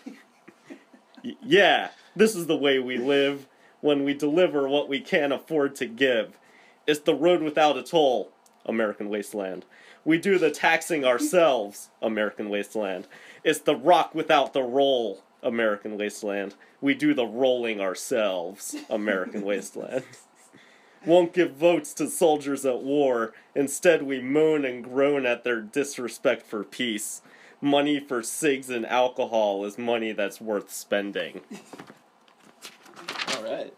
Yeah, 1.42 1.88
this 2.14 2.36
is 2.36 2.46
the 2.46 2.56
way 2.56 2.78
we 2.78 2.98
live 2.98 3.46
when 3.80 4.04
we 4.04 4.14
deliver 4.14 4.68
what 4.68 4.88
we 4.88 5.00
can't 5.00 5.32
afford 5.32 5.74
to 5.76 5.86
give. 5.86 6.38
It's 6.86 7.00
the 7.00 7.14
road 7.14 7.42
without 7.42 7.78
a 7.78 7.82
toll, 7.82 8.30
American 8.66 9.08
Wasteland. 9.08 9.64
We 10.04 10.18
do 10.18 10.38
the 10.38 10.50
taxing 10.50 11.04
ourselves, 11.04 11.90
American 12.00 12.48
Wasteland. 12.50 13.08
It's 13.42 13.60
the 13.60 13.76
rock 13.76 14.14
without 14.14 14.52
the 14.52 14.62
roll, 14.62 15.22
American 15.42 15.96
Wasteland. 15.96 16.54
We 16.80 16.94
do 16.94 17.14
the 17.14 17.26
rolling 17.26 17.80
ourselves, 17.80 18.76
American 18.88 19.42
Wasteland. 19.42 20.04
Won't 21.06 21.32
give 21.32 21.52
votes 21.52 21.94
to 21.94 22.08
soldiers 22.08 22.66
at 22.66 22.82
war. 22.82 23.32
Instead, 23.54 24.02
we 24.02 24.20
moan 24.20 24.64
and 24.64 24.82
groan 24.82 25.26
at 25.26 25.44
their 25.44 25.60
disrespect 25.60 26.46
for 26.46 26.64
peace. 26.64 27.22
Money 27.60 28.00
for 28.00 28.22
cigs 28.22 28.70
and 28.70 28.86
alcohol 28.86 29.64
is 29.64 29.78
money 29.78 30.12
that's 30.12 30.40
worth 30.40 30.70
spending. 30.72 31.40
All 33.36 33.42
right. 33.42 33.74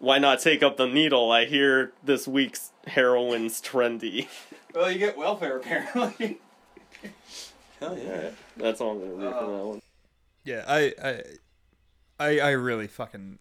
Why 0.00 0.18
not 0.18 0.40
take 0.40 0.62
up 0.62 0.76
the 0.76 0.86
needle? 0.86 1.32
I 1.32 1.44
hear 1.44 1.92
this 2.04 2.28
week's 2.28 2.72
heroin's 2.86 3.60
trendy. 3.60 4.28
Well, 4.74 4.92
you 4.92 4.98
get 4.98 5.16
welfare 5.16 5.56
apparently. 5.56 6.38
Hell 7.80 7.98
yeah. 7.98 8.30
That's 8.56 8.80
all 8.80 8.92
I'm 8.92 9.00
gonna 9.00 9.12
read 9.12 9.34
from 9.34 9.46
that 9.50 9.60
uh, 9.60 9.66
one. 9.66 9.82
yeah, 10.44 10.64
I, 10.68 10.92
I, 11.02 11.22
I, 12.20 12.40
I 12.40 12.50
really 12.50 12.86
fucking, 12.86 13.38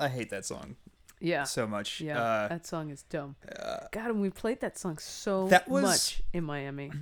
I 0.00 0.08
hate 0.08 0.30
that 0.30 0.44
song 0.46 0.76
Yeah. 1.20 1.44
so 1.44 1.66
much. 1.66 2.00
Yeah. 2.00 2.20
Uh, 2.20 2.48
that 2.48 2.66
song 2.66 2.90
is 2.90 3.02
dumb. 3.04 3.36
God, 3.92 4.10
and 4.10 4.20
we 4.20 4.30
played 4.30 4.60
that 4.60 4.78
song 4.78 4.98
so 4.98 5.48
That 5.48 5.68
was- 5.68 5.82
much 5.84 6.22
in 6.32 6.44
Miami. 6.44 6.92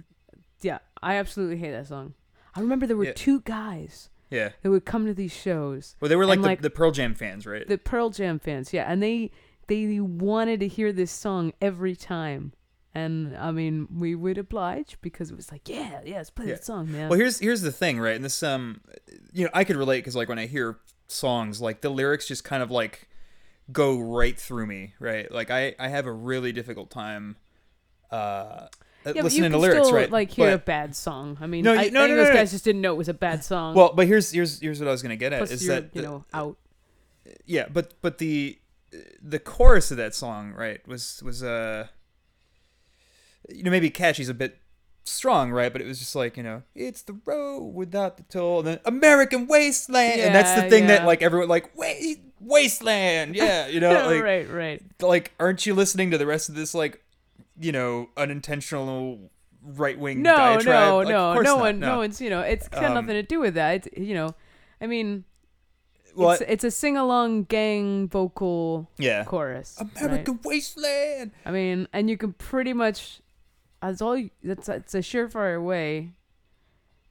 Yeah, 0.61 0.79
I 1.03 1.17
absolutely 1.17 1.59
hate 1.59 1.73
that 1.73 1.89
song. 1.89 2.15
I 2.55 2.61
remember 2.61 2.87
there 2.87 2.97
were 2.97 3.05
Yeah. 3.05 3.13
two 3.15 3.41
guys 3.43 4.09
yeah. 4.31 4.51
that 4.63 4.71
would 4.71 4.87
come 4.87 5.05
to 5.05 5.13
these 5.13 5.33
shows. 5.33 5.95
Well, 6.01 6.09
they 6.09 6.17
were 6.17 6.25
like 6.25 6.41
the, 6.41 6.47
like, 6.47 6.63
the 6.63 6.71
Pearl 6.71 6.91
Jam 6.91 7.15
fans, 7.15 7.47
right? 7.47 7.69
The 7.69 7.77
Pearl 7.77 8.09
Jam 8.09 8.39
fans, 8.39 8.73
yeah, 8.73 8.91
and 8.91 9.03
they 9.03 9.31
they 9.67 10.01
wanted 10.01 10.61
to 10.61 10.69
hear 10.69 10.91
this 10.91 11.11
song 11.11 11.53
every 11.61 11.95
time. 11.95 12.55
And 12.95 13.37
I 13.37 13.51
mean, 13.51 13.89
we 13.95 14.15
would 14.15 14.39
oblige 14.39 14.97
because 15.03 15.31
it 15.31 15.37
was 15.37 15.53
like, 15.53 15.69
yeah, 15.69 16.01
yeah, 16.07 16.17
let's 16.17 16.31
play 16.31 16.47
Yeah. 16.47 16.55
that 16.55 16.65
song, 16.65 16.91
man. 16.91 17.11
Well, 17.11 17.19
here's 17.19 17.41
here's 17.41 17.61
the 17.61 17.73
thing, 17.73 18.01
right? 18.01 18.17
And 18.17 18.25
this, 18.25 18.43
um, 18.43 18.81
you 19.35 19.45
know, 19.45 19.51
I 19.53 19.65
could 19.65 19.77
relate 19.77 19.99
because 19.99 20.17
like 20.17 20.31
when 20.31 20.39
I 20.39 20.47
hear 20.47 20.79
songs, 21.09 21.61
like 21.61 21.83
the 21.83 21.91
lyrics 21.91 22.27
just 22.27 22.43
kind 22.45 22.63
of 22.63 22.71
like 22.71 23.07
go 23.73 23.99
right 23.99 24.39
through 24.39 24.67
me, 24.67 24.95
right? 24.99 25.31
Like 25.31 25.51
I 25.51 25.75
I 25.79 25.89
have 25.89 26.07
a 26.07 26.13
really 26.13 26.53
difficult 26.53 26.91
time, 26.91 27.37
uh, 28.11 28.15
yeah, 28.17 28.69
but 29.05 29.17
you 29.17 29.23
listening 29.23 29.43
can 29.45 29.53
to 29.53 29.59
lyrics, 29.59 29.87
still 29.87 29.97
right? 29.97 30.11
like 30.11 30.31
hear 30.31 30.53
a 30.55 30.59
bad 30.59 30.95
song. 30.97 31.37
I 31.41 31.47
mean, 31.47 31.65
No, 31.65 31.73
I, 31.75 31.83
you- 31.85 31.91
no, 31.91 32.01
I 32.03 32.07
think 32.07 32.17
no, 32.17 32.23
those 32.23 32.29
no, 32.29 32.35
no. 32.35 32.39
guys 32.41 32.51
just 32.53 32.65
didn't 32.65 32.81
know 32.81 32.93
it 32.93 32.97
was 32.97 33.09
a 33.09 33.15
bad 33.15 33.45
song. 33.45 33.75
well, 33.75 33.93
but 33.95 34.07
here's 34.07 34.31
here's 34.31 34.61
here's 34.61 34.81
what 34.81 34.89
I 34.89 34.93
was 34.93 35.03
gonna 35.03 35.17
get 35.17 35.33
at 35.33 35.39
plus 35.39 35.51
is 35.51 35.67
that 35.67 35.91
you 35.95 36.01
the- 36.03 36.03
know 36.03 36.25
out. 36.33 36.57
yeah, 37.47 37.67
but 37.73 37.95
but 38.03 38.19
the 38.19 38.59
the 39.23 39.39
chorus 39.39 39.91
of 39.91 39.97
that 39.97 40.15
song, 40.15 40.53
right, 40.53 40.87
was 40.87 41.23
was 41.25 41.43
uh, 41.43 41.89
you 43.49 43.63
know, 43.63 43.71
maybe 43.71 43.91
catchy's 43.91 44.29
a 44.29 44.35
bit 44.35 44.59
strong, 45.05 45.51
right? 45.53 45.73
But 45.73 45.81
it 45.83 45.87
was 45.87 45.99
just 45.99 46.15
like 46.17 46.37
you 46.37 46.43
know, 46.43 46.63
it's 46.75 47.03
the 47.03 47.17
road 47.25 47.75
without 47.75 48.17
the 48.17 48.23
toll, 48.25 48.59
and 48.61 48.69
then 48.69 48.81
American 48.85 49.47
Wasteland, 49.47 50.21
and 50.21 50.35
that's 50.35 50.55
the 50.55 50.63
Yeah, 50.63 50.69
thing 50.71 50.87
that 50.89 51.05
like 51.07 51.23
everyone 51.23 51.49
like 51.49 51.77
wait 51.77 52.21
wasteland, 52.41 53.35
yeah, 53.37 53.67
you 53.69 53.81
know, 53.81 53.93
like 53.93 54.23
right, 54.23 54.51
right. 54.51 54.83
like 55.01 55.33
aren't 55.41 55.65
you 55.67 55.75
listening 55.75 56.11
to 56.11 56.19
the 56.19 56.27
rest 56.27 56.49
of 56.49 56.55
this 56.55 56.75
like 56.75 57.03
you 57.59 57.73
know 57.73 58.09
unintentional 58.17 59.31
right 59.77 59.99
wing 59.99 60.23
No, 60.23 60.37
diatribe? 60.37 60.67
no, 60.67 60.97
Like, 60.99 61.09
no, 61.09 61.35
no 61.35 61.43
not, 61.43 61.59
one, 61.61 61.79
no. 61.81 61.87
no 61.93 61.97
one's, 61.99 62.21
you 62.21 62.29
know, 62.31 62.41
it's 62.41 62.69
got 62.69 62.85
Um, 62.85 62.95
nothing 62.95 63.15
to 63.15 63.23
do 63.23 63.41
with 63.41 63.55
that. 63.55 63.87
It's, 63.87 63.89
you 63.97 64.13
know, 64.15 64.35
I 64.81 64.87
mean, 64.87 65.25
Well, 66.15 66.33
it's, 66.33 66.43
it's 66.47 66.65
a 66.65 66.71
sing 66.71 66.99
along 66.99 67.45
gang 67.45 68.09
vocal 68.09 68.91
yeah, 68.99 69.25
chorus. 69.25 69.79
right? 69.81 70.03
American 70.05 70.39
Wasteland. 70.45 71.31
I 71.47 71.51
mean, 71.51 71.89
and 71.95 72.11
you 72.11 72.19
can 72.19 72.35
pretty 72.35 72.75
much, 72.75 73.21
that's 73.89 74.03
all. 74.03 74.17
You, 74.17 74.31
that's 74.43 74.69
it's 74.69 74.95
a 74.95 74.99
surefire 74.99 75.63
way 75.63 76.13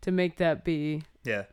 to 0.01 0.11
make 0.11 0.37
that 0.37 0.63
be. 0.63 1.03
Yeah, 1.23 1.43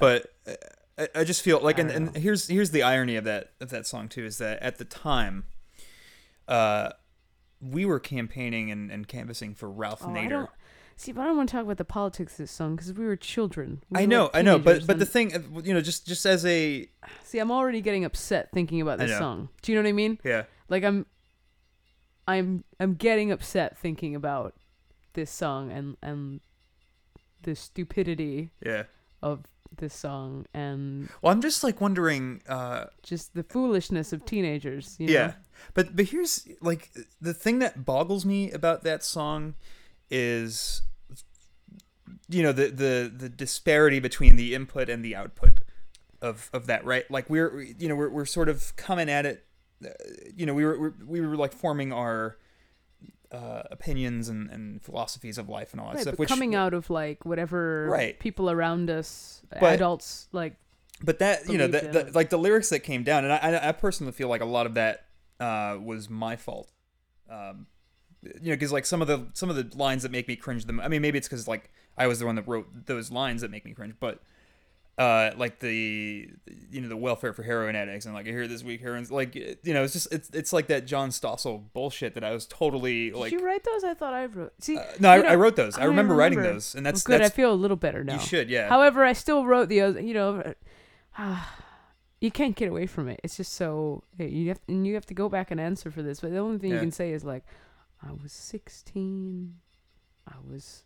but 0.00 0.32
uh, 0.46 0.52
I, 0.98 1.08
I 1.20 1.24
just 1.24 1.42
feel 1.42 1.60
like, 1.60 1.78
and, 1.78 1.90
and 1.90 2.16
here's 2.16 2.48
here's 2.48 2.70
the 2.70 2.82
irony 2.82 3.16
of 3.16 3.24
that 3.24 3.52
of 3.60 3.70
that 3.70 3.86
song 3.86 4.08
too 4.08 4.24
is 4.24 4.38
that 4.38 4.60
at 4.62 4.78
the 4.78 4.84
time, 4.84 5.44
uh, 6.46 6.90
we 7.60 7.84
were 7.84 8.00
campaigning 8.00 8.70
and, 8.70 8.90
and 8.90 9.06
canvassing 9.08 9.54
for 9.54 9.70
Ralph 9.70 10.02
Oh, 10.02 10.08
Nader. 10.08 10.48
see, 10.96 11.12
but 11.12 11.22
I 11.22 11.24
don't 11.26 11.36
want 11.36 11.48
to 11.48 11.52
talk 11.56 11.64
about 11.64 11.76
the 11.76 11.84
politics 11.84 12.32
of 12.34 12.38
this 12.38 12.50
song 12.50 12.76
because 12.76 12.92
we 12.92 13.04
were 13.04 13.16
children. 13.16 13.82
We 13.90 14.02
I 14.02 14.06
know, 14.06 14.24
like, 14.24 14.36
I 14.36 14.42
know, 14.42 14.58
but 14.58 14.86
but 14.86 14.98
the 14.98 15.06
thing, 15.06 15.34
uh, 15.34 15.60
you 15.62 15.74
know, 15.74 15.80
just 15.80 16.06
just 16.06 16.24
as 16.24 16.44
a 16.46 16.88
see, 17.24 17.38
I'm 17.38 17.50
already 17.50 17.80
getting 17.80 18.04
upset 18.04 18.50
thinking 18.52 18.80
about 18.80 18.98
this 18.98 19.16
song. 19.18 19.48
Do 19.62 19.72
you 19.72 19.78
know 19.78 19.82
what 19.82 19.88
I 19.88 19.92
mean? 19.92 20.18
yeah, 20.24 20.44
Like 20.68 20.84
I'm, 20.84 21.06
I'm, 22.28 22.64
I'm 22.78 22.94
getting 22.94 23.32
upset 23.32 23.76
thinking 23.78 24.14
about 24.14 24.54
this 25.14 25.30
song 25.30 25.72
and 25.72 25.96
and 26.02 26.40
the 27.42 27.56
stupidity 27.56 28.50
yeah. 28.64 28.84
of 29.22 29.44
this 29.76 29.94
song 29.94 30.46
and 30.54 31.08
Well, 31.22 31.32
I'm 31.32 31.40
just 31.40 31.64
like 31.64 31.80
wondering, 31.80 32.42
uh, 32.48 32.86
just 33.02 33.34
the 33.34 33.42
foolishness 33.42 34.12
of 34.12 34.24
teenagers. 34.24 34.96
You 34.98 35.06
know? 35.08 35.12
yeah, 35.12 35.32
but 35.74 35.96
but 35.96 36.06
here's 36.06 36.46
like 36.60 36.90
the 37.20 37.34
thing 37.34 37.58
that 37.60 37.84
boggles 37.84 38.24
me 38.24 38.50
about 38.50 38.84
that 38.84 39.02
song 39.02 39.54
is 40.10 40.82
you 42.28 42.42
know 42.42 42.52
the 42.52 42.68
the 42.68 43.12
the 43.14 43.28
disparity 43.28 44.00
between 44.00 44.36
the 44.36 44.54
input 44.54 44.88
and 44.88 45.04
the 45.04 45.14
output 45.16 45.60
of 46.20 46.50
of 46.52 46.66
that 46.66 46.84
right 46.84 47.08
like 47.10 47.28
we're 47.30 47.60
you 47.60 47.88
know 47.88 47.94
we're, 47.94 48.08
we're 48.08 48.24
sort 48.24 48.48
of 48.48 48.74
coming 48.76 49.08
at 49.08 49.24
it 49.26 49.44
you 50.34 50.46
know 50.46 50.54
we 50.54 50.64
were 50.64 50.94
we 51.06 51.20
were 51.20 51.36
like 51.36 51.52
forming 51.52 51.92
our 51.92 52.36
uh, 53.30 53.62
opinions 53.70 54.28
and, 54.28 54.48
and 54.50 54.82
philosophies 54.82 55.36
of 55.38 55.48
life 55.48 55.72
and 55.72 55.80
all 55.80 55.88
that 55.88 55.96
Right, 55.96 56.02
stuff 56.02 56.18
which 56.18 56.28
coming 56.30 56.54
out 56.54 56.72
of 56.74 56.88
like 56.90 57.24
whatever 57.26 57.86
Right. 57.90 58.18
people 58.18 58.50
around 58.50 58.88
us, 58.90 59.42
But- 59.50 59.74
adults, 59.74 60.28
like 60.32 60.54
but 61.02 61.20
that 61.20 61.48
you 61.48 61.58
know 61.58 61.68
the, 61.68 61.80
the, 61.80 62.10
like 62.12 62.28
the 62.30 62.38
lyrics 62.38 62.70
that 62.70 62.80
came 62.80 63.04
down 63.04 63.22
and 63.24 63.32
I, 63.32 63.36
I 63.36 63.68
I 63.68 63.72
personally 63.72 64.12
feel 64.12 64.28
like 64.28 64.40
a 64.40 64.44
lot 64.46 64.66
of 64.66 64.74
that 64.74 65.04
uh 65.38 65.78
was 65.80 66.10
my 66.10 66.34
fault 66.34 66.72
um 67.30 67.68
you 68.24 68.50
know 68.50 68.54
because 68.56 68.72
like 68.72 68.84
some 68.84 69.00
of 69.00 69.06
the 69.06 69.28
some 69.32 69.48
of 69.48 69.54
the 69.54 69.70
lines 69.78 70.02
that 70.02 70.10
make 70.10 70.26
me 70.26 70.34
cringe 70.34 70.64
them 70.64 70.80
i 70.80 70.88
mean 70.88 71.00
maybe 71.00 71.16
it's 71.16 71.28
because 71.28 71.46
like 71.46 71.70
i 71.96 72.08
was 72.08 72.18
the 72.18 72.26
one 72.26 72.34
that 72.34 72.48
wrote 72.48 72.66
those 72.86 73.12
lines 73.12 73.42
that 73.42 73.50
make 73.52 73.64
me 73.64 73.72
cringe 73.72 73.94
but 74.00 74.20
uh, 74.98 75.30
like 75.36 75.60
the 75.60 76.28
you 76.70 76.80
know 76.80 76.88
the 76.88 76.96
welfare 76.96 77.32
for 77.32 77.42
heroin 77.44 77.76
addicts 77.76 78.04
and 78.04 78.14
like 78.14 78.26
I 78.26 78.30
hear 78.30 78.48
this 78.48 78.64
week 78.64 78.80
heroin's 78.80 79.12
like 79.12 79.34
you 79.34 79.56
know 79.64 79.84
it's 79.84 79.92
just 79.92 80.12
it's 80.12 80.28
it's 80.30 80.52
like 80.52 80.66
that 80.66 80.86
John 80.86 81.10
Stossel 81.10 81.64
bullshit 81.72 82.14
that 82.14 82.24
I 82.24 82.32
was 82.32 82.46
totally 82.46 83.12
like. 83.12 83.30
Did 83.30 83.40
you 83.40 83.46
write 83.46 83.62
those? 83.64 83.84
I 83.84 83.94
thought 83.94 84.12
I 84.12 84.26
wrote. 84.26 84.52
See, 84.60 84.76
uh, 84.76 84.82
no, 84.98 85.10
I, 85.10 85.18
know, 85.18 85.28
I 85.28 85.34
wrote 85.36 85.56
those. 85.56 85.76
I, 85.76 85.80
don't 85.80 85.90
remember 85.90 86.14
writing 86.14 86.42
those, 86.42 86.74
and 86.74 86.84
that's 86.84 87.06
well, 87.06 87.16
good. 87.16 87.24
that's 87.24 87.32
I 87.32 87.36
feel 87.36 87.52
a 87.52 87.54
little 87.54 87.76
better 87.76 88.02
now. 88.02 88.14
you 88.14 88.20
should 88.20 88.50
yeah. 88.50 88.68
However, 88.68 89.04
I 89.04 89.12
still 89.12 89.46
wrote 89.46 89.68
the 89.68 89.80
other. 89.82 90.00
You 90.00 90.14
know, 90.14 90.54
you 92.20 92.30
can't 92.30 92.56
get 92.56 92.68
away 92.68 92.86
from 92.86 93.08
it. 93.08 93.20
It's 93.22 93.36
just 93.36 93.54
so 93.54 94.02
you 94.18 94.48
have 94.48 94.60
and 94.66 94.86
you 94.86 94.94
have 94.94 95.06
to 95.06 95.14
go 95.14 95.28
back 95.28 95.50
and 95.50 95.60
answer 95.60 95.90
for 95.90 96.02
this. 96.02 96.20
But 96.20 96.32
the 96.32 96.38
only 96.38 96.58
thing 96.58 96.70
you 96.70 96.80
can 96.80 96.90
say 96.90 97.12
is 97.12 97.24
like, 97.24 97.44
I 98.02 98.12
was 98.12 98.32
16. 98.32 99.54
I 100.26 100.34
was 100.50 100.82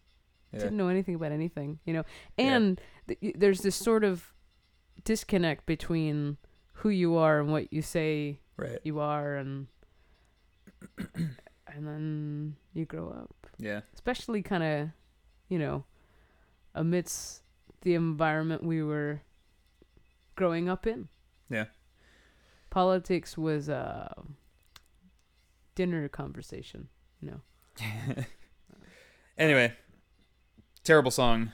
Yeah. 0.52 0.60
didn't 0.60 0.76
know 0.76 0.88
anything 0.88 1.14
about 1.14 1.32
anything. 1.32 1.78
You 1.86 1.94
know, 1.94 2.04
and 2.36 2.76
th- 2.76 2.88
y- 2.88 2.91
there's 3.34 3.60
this 3.60 3.76
sort 3.76 4.04
of 4.04 4.32
disconnect 5.04 5.66
between 5.66 6.36
who 6.74 6.88
you 6.88 7.16
are 7.16 7.40
and 7.40 7.50
what 7.52 7.72
you 7.72 7.82
say 7.82 8.38
right. 8.56 8.78
you 8.84 8.98
are, 9.00 9.36
and 9.36 9.66
and 11.14 11.86
then 11.86 12.56
you 12.74 12.84
grow 12.84 13.08
up 13.10 13.46
Yeah. 13.58 13.80
especially 13.94 14.42
kind 14.42 14.62
of, 14.62 14.88
you 15.48 15.58
know, 15.58 15.84
amidst 16.74 17.42
the 17.82 17.94
environment 17.94 18.62
we 18.62 18.82
were 18.82 19.20
growing 20.36 20.68
up 20.68 20.86
in. 20.86 21.08
Yeah. 21.50 21.66
Politics 22.70 23.36
was 23.36 23.68
a 23.68 24.14
dinner 25.74 26.08
conversation, 26.08 26.88
you 27.20 27.30
know. 27.30 28.24
Anyway, 29.38 29.72
terrible 30.84 31.10
song. 31.10 31.52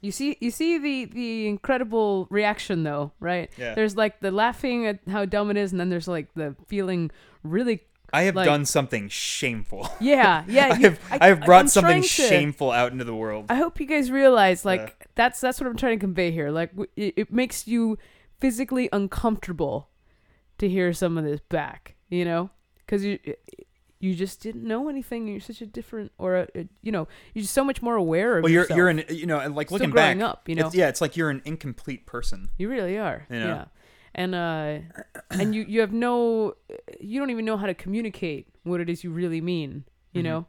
You 0.00 0.12
see 0.12 0.36
you 0.40 0.50
see 0.50 0.78
the 0.78 1.04
the 1.06 1.48
incredible 1.48 2.26
reaction 2.30 2.84
though, 2.84 3.12
right? 3.20 3.50
Yeah. 3.56 3.74
There's 3.74 3.96
like 3.96 4.20
the 4.20 4.30
laughing 4.30 4.86
at 4.86 5.00
how 5.08 5.24
dumb 5.24 5.50
it 5.50 5.56
is 5.56 5.72
and 5.72 5.80
then 5.80 5.88
there's 5.88 6.08
like 6.08 6.32
the 6.34 6.54
feeling 6.66 7.10
really 7.42 7.82
I 8.12 8.22
have 8.22 8.36
like- 8.36 8.46
done 8.46 8.64
something 8.64 9.08
shameful. 9.08 9.88
yeah, 10.00 10.44
yeah. 10.48 10.66
I 10.72 10.74
have 10.76 11.00
I, 11.10 11.26
have 11.28 11.40
brought 11.42 11.62
I'm 11.62 11.68
something 11.68 12.02
to- 12.02 12.08
shameful 12.08 12.70
out 12.70 12.92
into 12.92 13.04
the 13.04 13.14
world. 13.14 13.46
I 13.48 13.56
hope 13.56 13.80
you 13.80 13.86
guys 13.86 14.10
realize 14.10 14.64
like 14.64 15.08
that's 15.14 15.40
that's 15.40 15.60
what 15.60 15.66
I'm 15.68 15.76
trying 15.76 15.98
to 15.98 16.00
convey 16.00 16.30
here. 16.30 16.50
Like 16.50 16.70
it, 16.96 17.14
it 17.16 17.32
makes 17.32 17.66
you 17.66 17.98
physically 18.40 18.88
uncomfortable 18.92 19.88
to 20.58 20.68
hear 20.68 20.92
some 20.92 21.18
of 21.18 21.24
this 21.24 21.40
back, 21.48 21.96
you 22.08 22.24
know, 22.24 22.50
because 22.78 23.04
you 23.04 23.18
you 24.00 24.14
just 24.14 24.40
didn't 24.40 24.62
know 24.64 24.88
anything. 24.88 25.26
You're 25.28 25.40
such 25.40 25.60
a 25.60 25.66
different, 25.66 26.12
or 26.18 26.36
a, 26.36 26.48
a- 26.54 26.68
you 26.82 26.92
know, 26.92 27.08
you're 27.34 27.42
just 27.42 27.54
so 27.54 27.64
much 27.64 27.82
more 27.82 27.96
aware 27.96 28.38
of. 28.38 28.44
well, 28.44 28.52
you're 28.52 28.62
yourself. 28.62 28.76
you're 28.76 28.88
an 28.88 29.04
you 29.10 29.26
know 29.26 29.38
and 29.40 29.54
like 29.56 29.68
Still 29.68 29.78
looking 29.78 29.90
growing 29.90 30.18
back, 30.18 30.28
up, 30.30 30.48
you 30.48 30.54
know. 30.54 30.66
it's, 30.66 30.74
yeah, 30.74 30.88
it's 30.88 31.00
like 31.00 31.16
you're 31.16 31.30
an 31.30 31.42
incomplete 31.44 32.06
person. 32.06 32.50
You 32.58 32.68
really 32.68 32.96
are. 32.98 33.26
You 33.30 33.40
know? 33.40 33.46
Yeah. 33.46 33.64
And 34.14 34.34
uh 34.34 34.78
and 35.30 35.54
you 35.54 35.62
you 35.68 35.80
have 35.80 35.92
no 35.92 36.54
you 37.00 37.20
don't 37.20 37.30
even 37.30 37.44
know 37.44 37.56
how 37.56 37.66
to 37.66 37.74
communicate 37.74 38.48
what 38.64 38.80
it 38.80 38.88
is 38.90 39.04
you 39.04 39.10
really 39.10 39.40
mean, 39.40 39.84
you 40.12 40.22
Mhm. 40.22 40.24
know? 40.24 40.46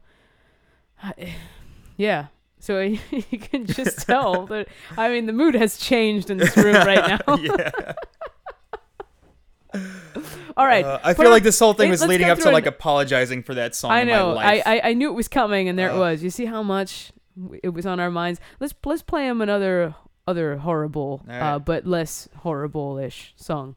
Yeah. 1.96 2.26
So 2.58 2.80
you 2.80 3.38
can 3.38 3.66
just 3.66 4.06
tell 4.06 4.46
that 4.46 4.68
I 4.96 5.08
mean 5.10 5.26
the 5.26 5.32
mood 5.32 5.54
has 5.54 5.76
changed 5.76 6.30
in 6.30 6.38
this 6.38 6.56
room 6.56 6.74
right 6.74 7.20
now. 7.26 7.36
yeah. 7.36 7.92
All 10.60 10.66
right. 10.66 10.84
Uh, 10.84 11.00
I 11.02 11.14
feel 11.14 11.26
on- 11.26 11.32
like 11.32 11.42
this 11.42 11.58
whole 11.58 11.72
thing 11.72 11.86
Hey, 11.86 11.90
was 11.92 12.06
leading 12.06 12.28
up 12.28 12.36
to 12.38 12.42
through 12.44 12.52
like 12.52 12.66
apologizing 12.66 13.42
for 13.44 13.54
that 13.54 13.74
song 13.74 13.92
I 13.92 14.00
in 14.02 14.08
know. 14.08 14.34
my 14.34 14.42
I, 14.42 14.46
life. 14.54 14.62
I 14.66 14.80
I 14.90 14.92
knew 14.92 15.08
it 15.08 15.14
was 15.14 15.26
coming 15.28 15.68
and 15.68 15.78
there 15.78 15.88
it 15.88 15.94
Uh. 15.96 16.00
was. 16.00 16.22
You 16.22 16.28
see 16.30 16.44
how 16.44 16.62
much 16.62 17.12
it 17.62 17.70
was 17.70 17.86
on 17.86 17.98
our 17.98 18.10
minds. 18.10 18.40
Let's 18.60 18.74
let's 18.84 19.02
play 19.02 19.26
him 19.26 19.40
another 19.40 19.94
other 20.28 20.58
horrible 20.58 21.22
All 21.28 21.34
uh 21.34 21.58
but 21.58 21.86
less 21.86 22.28
horrible-ish 22.42 23.32
song. 23.36 23.76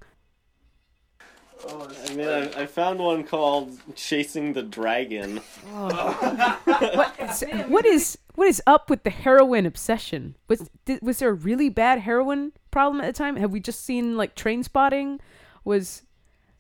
Oh, 1.66 1.88
I 2.10 2.14
mean, 2.16 2.28
I, 2.28 2.64
I 2.64 2.66
found 2.66 3.00
one 3.00 3.24
called 3.24 3.78
"Chasing 3.96 4.52
the 4.52 4.64
Dragon." 4.64 5.38
what, 5.72 7.16
is, 7.22 7.44
what 7.70 7.86
is 7.86 8.18
what 8.36 8.48
is 8.50 8.62
up 8.68 8.90
with 8.90 9.04
the 9.04 9.10
heroin 9.10 9.66
obsession? 9.66 10.36
Was 10.50 10.70
did, 10.84 11.02
was 11.02 11.20
there 11.20 11.30
a 11.30 11.34
really 11.34 11.70
bad 11.70 12.00
heroin 12.00 12.52
problem 12.72 13.00
at 13.02 13.08
the 13.08 13.14
time? 13.18 13.38
Have 13.38 13.52
we 13.52 13.62
just 13.62 13.86
seen 13.86 14.18
like 14.18 14.36
Trainspotting? 14.36 15.20
Was 15.64 16.02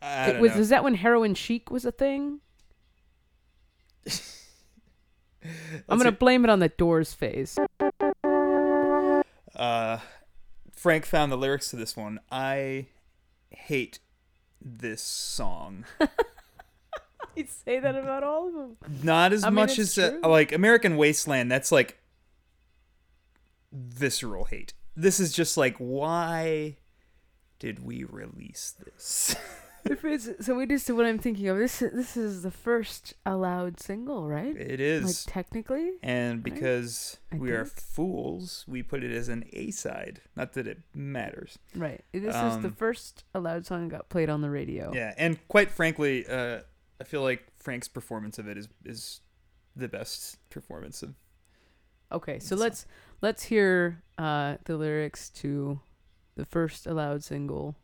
I 0.04 0.40
was 0.40 0.52
know. 0.52 0.58
was 0.60 0.70
that 0.70 0.84
when 0.84 0.96
heroin 0.96 1.34
chic 1.34 1.72
was 1.72 1.86
a 1.86 1.92
thing? 1.92 2.42
I'm 5.88 5.98
gonna 5.98 6.12
see. 6.12 6.16
blame 6.18 6.44
it 6.44 6.50
on 6.50 6.60
the 6.60 6.70
Doors 6.70 7.14
phase. 7.14 7.58
uh, 9.56 10.00
Frank 10.76 11.06
found 11.06 11.32
the 11.32 11.38
lyrics 11.38 11.70
to 11.70 11.78
this 11.78 11.96
one. 11.96 12.20
I 12.32 12.88
hate 13.50 14.00
this 14.62 15.02
song. 15.02 15.86
You'd 17.36 17.50
say 17.50 17.80
that 17.80 17.96
about 17.96 18.24
all 18.24 18.48
of 18.48 18.54
them. 18.54 18.78
Not 19.04 19.34
as 19.34 19.44
I 19.44 19.50
much 19.50 19.80
as 19.80 19.96
true. 19.96 20.20
like 20.24 20.52
American 20.52 20.98
Wasteland. 20.98 21.52
That's 21.52 21.72
like 21.72 21.98
visceral 23.72 24.46
hate. 24.46 24.74
This 24.96 25.20
is 25.20 25.32
just 25.32 25.58
like 25.58 25.76
why 25.78 26.78
did 27.60 27.84
we 27.84 28.04
release 28.04 28.76
this? 28.84 29.36
If 29.86 30.06
it's, 30.06 30.46
so 30.46 30.60
it 30.60 30.72
is 30.72 30.86
to 30.86 30.96
what 30.96 31.06
I'm 31.06 31.20
thinking 31.20 31.48
of. 31.50 31.58
This 31.58 31.80
this 31.80 32.16
is 32.16 32.42
the 32.44 32.52
first 32.52 33.14
Aloud 33.26 33.80
single, 33.82 34.28
right? 34.28 34.56
It 34.56 34.80
is 34.80 35.26
Like 35.28 35.34
technically. 35.34 35.92
and 36.02 36.42
because 36.42 37.18
I 37.32 37.38
we 37.38 37.52
are 37.52 37.66
fools, 37.66 38.64
we 38.68 38.82
put 38.82 39.04
it 39.04 39.12
as 39.12 39.28
an 39.30 39.44
A 39.54 39.72
side. 39.72 40.22
Not 40.36 40.54
that 40.54 40.68
it 40.68 40.80
matters. 40.94 41.60
Right. 41.76 42.04
This 42.14 42.24
is 42.24 42.58
the 42.62 42.68
Um, 42.70 42.74
first 42.74 43.26
Aloud 43.34 43.66
song 43.66 43.90
that 43.90 43.96
got 43.98 44.10
played 44.10 44.30
on 44.30 44.42
the 44.42 44.50
radio. 44.50 44.92
Yeah, 44.94 45.14
and 45.18 45.46
quite 45.50 45.70
frankly, 45.70 46.26
uh, 46.28 46.62
I 47.02 47.04
feel 47.04 47.22
like 47.22 47.46
Frank's 47.58 47.88
performance 47.90 48.40
of 48.40 48.48
it 48.48 48.58
is 48.58 48.70
is 48.86 49.20
the 49.76 49.88
best 49.90 50.38
performance 50.50 51.04
of. 51.04 51.16
Okay, 52.12 52.40
so 52.40 52.56
let's 52.56 52.86
let's 53.22 53.44
hear 53.44 54.02
uh, 54.18 54.58
the 54.66 54.78
lyrics 54.78 55.30
to 55.32 55.80
the 56.36 56.46
first 56.46 56.88
Aloud 56.88 57.24
single. 57.24 57.76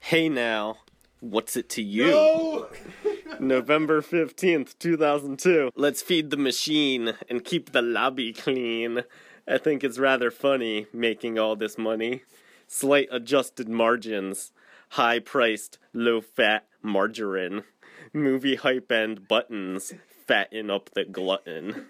Hey 0.00 0.28
now, 0.28 0.78
what's 1.20 1.56
it 1.56 1.68
to 1.70 1.82
you? 1.82 2.68
November 3.40 4.00
15th, 4.00 4.78
2002. 4.78 5.70
Let's 5.74 6.02
feed 6.02 6.30
the 6.30 6.36
machine 6.36 7.14
and 7.28 7.44
keep 7.44 7.72
the 7.72 7.82
lobby 7.82 8.32
clean. 8.32 9.02
I 9.48 9.58
think 9.58 9.82
it's 9.82 9.98
rather 9.98 10.30
funny 10.30 10.86
making 10.92 11.38
all 11.38 11.56
this 11.56 11.76
money. 11.76 12.22
Slight 12.68 13.08
adjusted 13.10 13.68
margins, 13.68 14.52
high 14.90 15.18
priced, 15.18 15.78
low 15.92 16.20
fat 16.20 16.66
margarine. 16.82 17.64
Movie 18.12 18.56
hype 18.56 18.90
and 18.90 19.26
buttons, 19.26 19.92
fatten 20.26 20.70
up 20.70 20.90
the 20.94 21.04
glutton. 21.04 21.86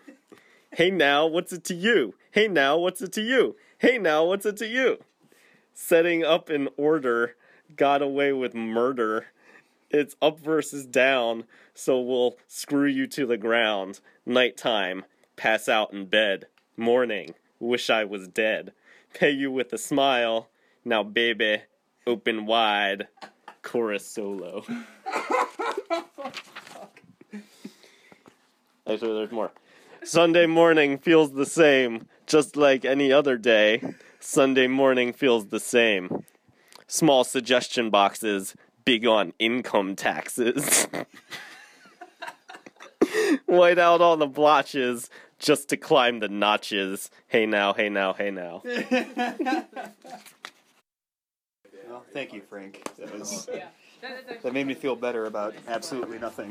Hey 0.72 0.90
now, 0.90 1.26
what's 1.26 1.52
it 1.52 1.64
to 1.64 1.74
you? 1.74 2.14
Hey 2.30 2.48
now, 2.48 2.76
what's 2.78 3.00
it 3.00 3.12
to 3.12 3.22
you? 3.22 3.56
Hey 3.78 3.98
now, 3.98 4.24
what's 4.24 4.44
it 4.46 4.56
to 4.58 4.66
you? 4.66 4.98
Setting 5.72 6.24
up 6.24 6.50
in 6.50 6.68
order, 6.76 7.36
got 7.74 8.02
away 8.02 8.32
with 8.32 8.54
murder. 8.54 9.26
It's 9.90 10.16
up 10.20 10.40
versus 10.40 10.86
down, 10.86 11.44
so 11.74 12.00
we'll 12.00 12.36
screw 12.46 12.86
you 12.86 13.06
to 13.08 13.26
the 13.26 13.36
ground. 13.36 14.00
Nighttime, 14.24 15.04
pass 15.36 15.68
out 15.68 15.92
in 15.92 16.06
bed. 16.06 16.46
Morning, 16.76 17.34
wish 17.58 17.88
I 17.90 18.04
was 18.04 18.28
dead. 18.28 18.72
Pay 19.14 19.30
you 19.30 19.50
with 19.50 19.72
a 19.72 19.78
smile. 19.78 20.48
Now, 20.84 21.02
baby, 21.02 21.62
open 22.06 22.46
wide. 22.46 23.08
Chorus 23.62 24.06
solo. 24.06 24.64
Actually, 28.88 29.14
there's 29.14 29.32
more. 29.32 29.50
Sunday 30.04 30.46
morning 30.46 30.98
feels 30.98 31.32
the 31.32 31.46
same, 31.46 32.06
just 32.26 32.56
like 32.56 32.84
any 32.84 33.12
other 33.12 33.36
day. 33.36 33.82
Sunday 34.20 34.68
morning 34.68 35.12
feels 35.12 35.46
the 35.46 35.58
same. 35.58 36.24
Small 36.88 37.24
suggestion 37.24 37.90
boxes, 37.90 38.54
big 38.84 39.06
on 39.06 39.32
income 39.38 39.96
taxes. 39.96 40.86
White 43.46 43.78
out 43.78 44.00
all 44.00 44.16
the 44.16 44.26
blotches 44.26 45.10
just 45.38 45.68
to 45.70 45.76
climb 45.76 46.20
the 46.20 46.28
notches. 46.28 47.10
Hey 47.26 47.46
now, 47.46 47.72
hey 47.72 47.88
now, 47.88 48.12
hey 48.12 48.30
now. 48.30 48.62
Well, 51.88 52.04
thank 52.12 52.32
you, 52.32 52.42
Frank. 52.42 52.82
That 52.98 53.16
was 53.16 53.48
that 54.42 54.52
made 54.52 54.66
me 54.66 54.74
feel 54.74 54.96
better 54.96 55.26
about 55.26 55.54
absolutely 55.68 56.18
nothing. 56.18 56.50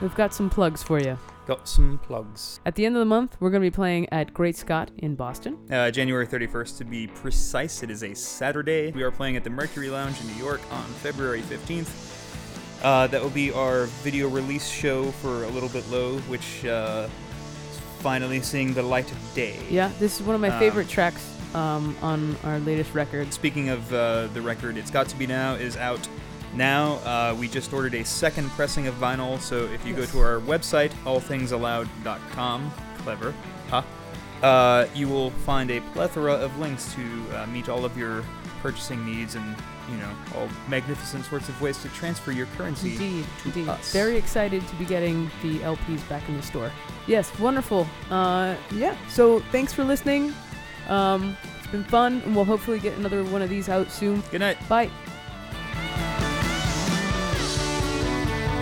We've 0.00 0.14
got 0.14 0.34
some 0.34 0.50
plugs 0.50 0.82
for 0.82 1.00
you. 1.00 1.18
Got 1.48 1.66
some 1.66 1.96
plugs. 2.02 2.60
At 2.66 2.74
the 2.74 2.84
end 2.84 2.94
of 2.94 3.00
the 3.00 3.06
month, 3.06 3.38
we're 3.40 3.48
going 3.48 3.62
to 3.62 3.70
be 3.70 3.74
playing 3.74 4.06
at 4.12 4.34
Great 4.34 4.54
Scott 4.54 4.90
in 4.98 5.14
Boston. 5.14 5.56
Uh, 5.72 5.90
January 5.90 6.26
31st, 6.26 6.76
to 6.76 6.84
be 6.84 7.06
precise, 7.06 7.82
it 7.82 7.90
is 7.90 8.02
a 8.04 8.12
Saturday. 8.12 8.90
We 8.90 9.02
are 9.02 9.10
playing 9.10 9.38
at 9.38 9.44
the 9.44 9.48
Mercury 9.50 9.88
Lounge 9.88 10.20
in 10.20 10.26
New 10.26 10.34
York 10.34 10.60
on 10.70 10.84
February 11.00 11.40
15th. 11.40 12.84
Uh, 12.84 13.06
that 13.06 13.22
will 13.22 13.30
be 13.30 13.50
our 13.50 13.86
video 14.04 14.28
release 14.28 14.68
show 14.68 15.10
for 15.10 15.44
A 15.44 15.48
Little 15.48 15.70
Bit 15.70 15.88
Low, 15.90 16.18
which 16.28 16.66
uh, 16.66 17.08
is 17.70 17.80
finally 18.00 18.40
seeing 18.42 18.74
the 18.74 18.82
light 18.82 19.10
of 19.10 19.34
day. 19.34 19.56
Yeah, 19.70 19.90
this 19.98 20.20
is 20.20 20.26
one 20.26 20.34
of 20.34 20.42
my 20.42 20.50
Um, 20.50 20.58
favorite 20.58 20.90
tracks 20.90 21.34
um, 21.54 21.96
on 22.02 22.36
our 22.44 22.58
latest 22.60 22.92
record. 22.92 23.32
Speaking 23.32 23.70
of 23.70 23.90
uh, 23.90 24.26
the 24.34 24.42
record, 24.42 24.76
It's 24.76 24.90
Got 24.90 25.08
to 25.08 25.16
Be 25.16 25.26
Now 25.26 25.54
is 25.54 25.78
out 25.78 26.06
now. 26.54 26.94
Uh, 27.04 27.34
we 27.38 27.48
just 27.48 27.72
ordered 27.72 27.94
a 27.94 28.04
second 28.04 28.48
pressing 28.50 28.86
of 28.86 28.94
vinyl, 28.96 29.38
so 29.40 29.64
if 29.66 29.84
you 29.86 29.94
Yes. 29.94 30.06
go 30.12 30.18
to 30.20 30.26
our 30.26 30.40
website, 30.40 30.90
allthingsaloud.com, 31.04 32.72
clever, 32.98 33.34
huh? 33.70 33.82
Uh, 34.42 34.86
you 34.94 35.08
will 35.08 35.30
find 35.44 35.70
a 35.70 35.80
plethora 35.92 36.32
of 36.34 36.56
links 36.58 36.94
to 36.94 37.02
uh, 37.36 37.46
meet 37.46 37.68
all 37.68 37.84
of 37.84 37.96
your 37.98 38.22
purchasing 38.62 39.04
needs 39.04 39.34
and, 39.34 39.56
you 39.90 39.96
know, 39.96 40.08
all 40.36 40.48
magnificent 40.68 41.24
sorts 41.24 41.48
of 41.48 41.60
ways 41.60 41.76
to 41.82 41.88
transfer 41.88 42.30
your 42.30 42.46
currency 42.56 42.92
Indeed, 42.92 43.24
to 43.42 43.48
indeed. 43.48 43.68
us. 43.68 43.92
Very 43.92 44.16
excited 44.16 44.66
to 44.68 44.74
be 44.76 44.84
getting 44.84 45.28
the 45.42 45.58
LPs 45.60 46.08
back 46.08 46.28
in 46.28 46.36
the 46.36 46.42
store. 46.42 46.70
Yes, 47.08 47.36
wonderful. 47.38 47.86
Uh, 48.10 48.54
yeah. 48.72 48.96
So 49.08 49.40
thanks 49.50 49.72
for 49.72 49.82
listening. 49.84 50.32
Um, 50.88 51.36
it's 51.58 51.66
been 51.68 51.84
fun, 51.84 52.22
and 52.24 52.34
we'll 52.36 52.44
hopefully 52.44 52.78
get 52.78 52.96
another 52.96 53.24
one 53.24 53.42
of 53.42 53.50
these 53.50 53.68
out 53.68 53.90
soon. 53.90 54.22
Good 54.30 54.40
night. 54.40 54.56
Bye. 54.68 54.88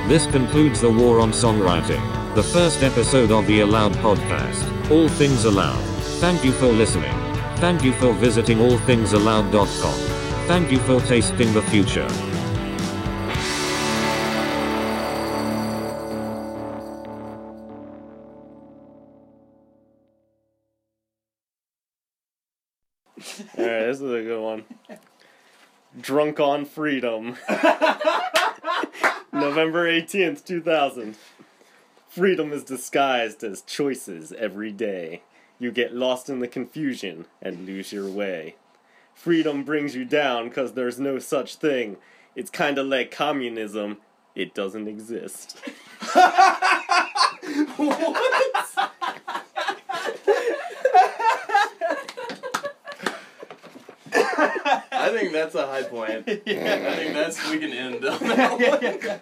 This 0.09 0.25
concludes 0.29 0.81
the 0.81 0.89
War 0.89 1.19
on 1.19 1.33
Songwriting, 1.33 2.01
the 2.37 2.43
first 2.43 2.85
episode 2.85 3.33
of 3.33 3.45
the 3.49 3.59
Aloud 3.59 3.93
podcast, 3.95 4.89
All 4.89 5.09
Things 5.09 5.45
Aloud. 5.47 5.83
Thank 6.21 6.45
you 6.45 6.53
for 6.53 6.67
listening. 6.67 7.13
Thank 7.57 7.83
you 7.83 7.93
for 7.93 8.13
visiting 8.13 8.59
allthingsaloud.com. 8.59 9.95
Thank 10.47 10.71
you 10.71 10.79
for 10.79 11.01
tasting 11.01 11.53
the 11.55 11.63
future. 11.63 12.07
All 23.59 23.67
right, 23.67 23.87
this 23.87 24.01
is 24.01 24.03
a 24.03 24.23
good 24.23 24.41
one. 24.41 24.65
Drunk 26.01 26.39
on 26.39 26.65
Freedom. 26.65 27.37
November 29.37 29.87
18th, 29.87 30.45
2000. 30.47 31.15
Freedom 32.09 32.53
is 32.55 32.65
disguised 32.65 33.45
as 33.45 33.61
choices 33.61 34.33
every 34.33 34.73
day. 34.73 35.21
You 35.59 35.71
get 35.71 35.95
lost 35.95 36.31
in 36.31 36.39
the 36.39 36.49
confusion 36.49 37.27
and 37.43 37.67
lose 37.67 37.93
your 37.93 38.09
way. 38.09 38.57
Freedom 39.15 39.63
brings 39.63 39.95
you 39.95 40.07
down 40.07 40.49
because 40.49 40.73
there's 40.73 40.99
no 40.99 41.19
such 41.19 41.57
thing. 41.57 41.99
It's 42.35 42.49
kind 42.49 42.79
of 42.79 42.87
like 42.87 43.11
communism, 43.11 43.99
it 44.35 44.55
doesn't 44.55 44.89
exist. 44.89 45.59
I 55.07 55.11
think 55.11 55.33
that's 55.33 55.55
a 55.55 55.65
high 55.67 55.85
point. 55.85 56.11
I 56.29 56.35
think 56.35 57.15
that's 57.15 57.49
we 57.49 57.61
can 57.61 57.73
end 57.73 58.05
on 58.05 58.19
that 58.19 59.01
one. 59.05 59.21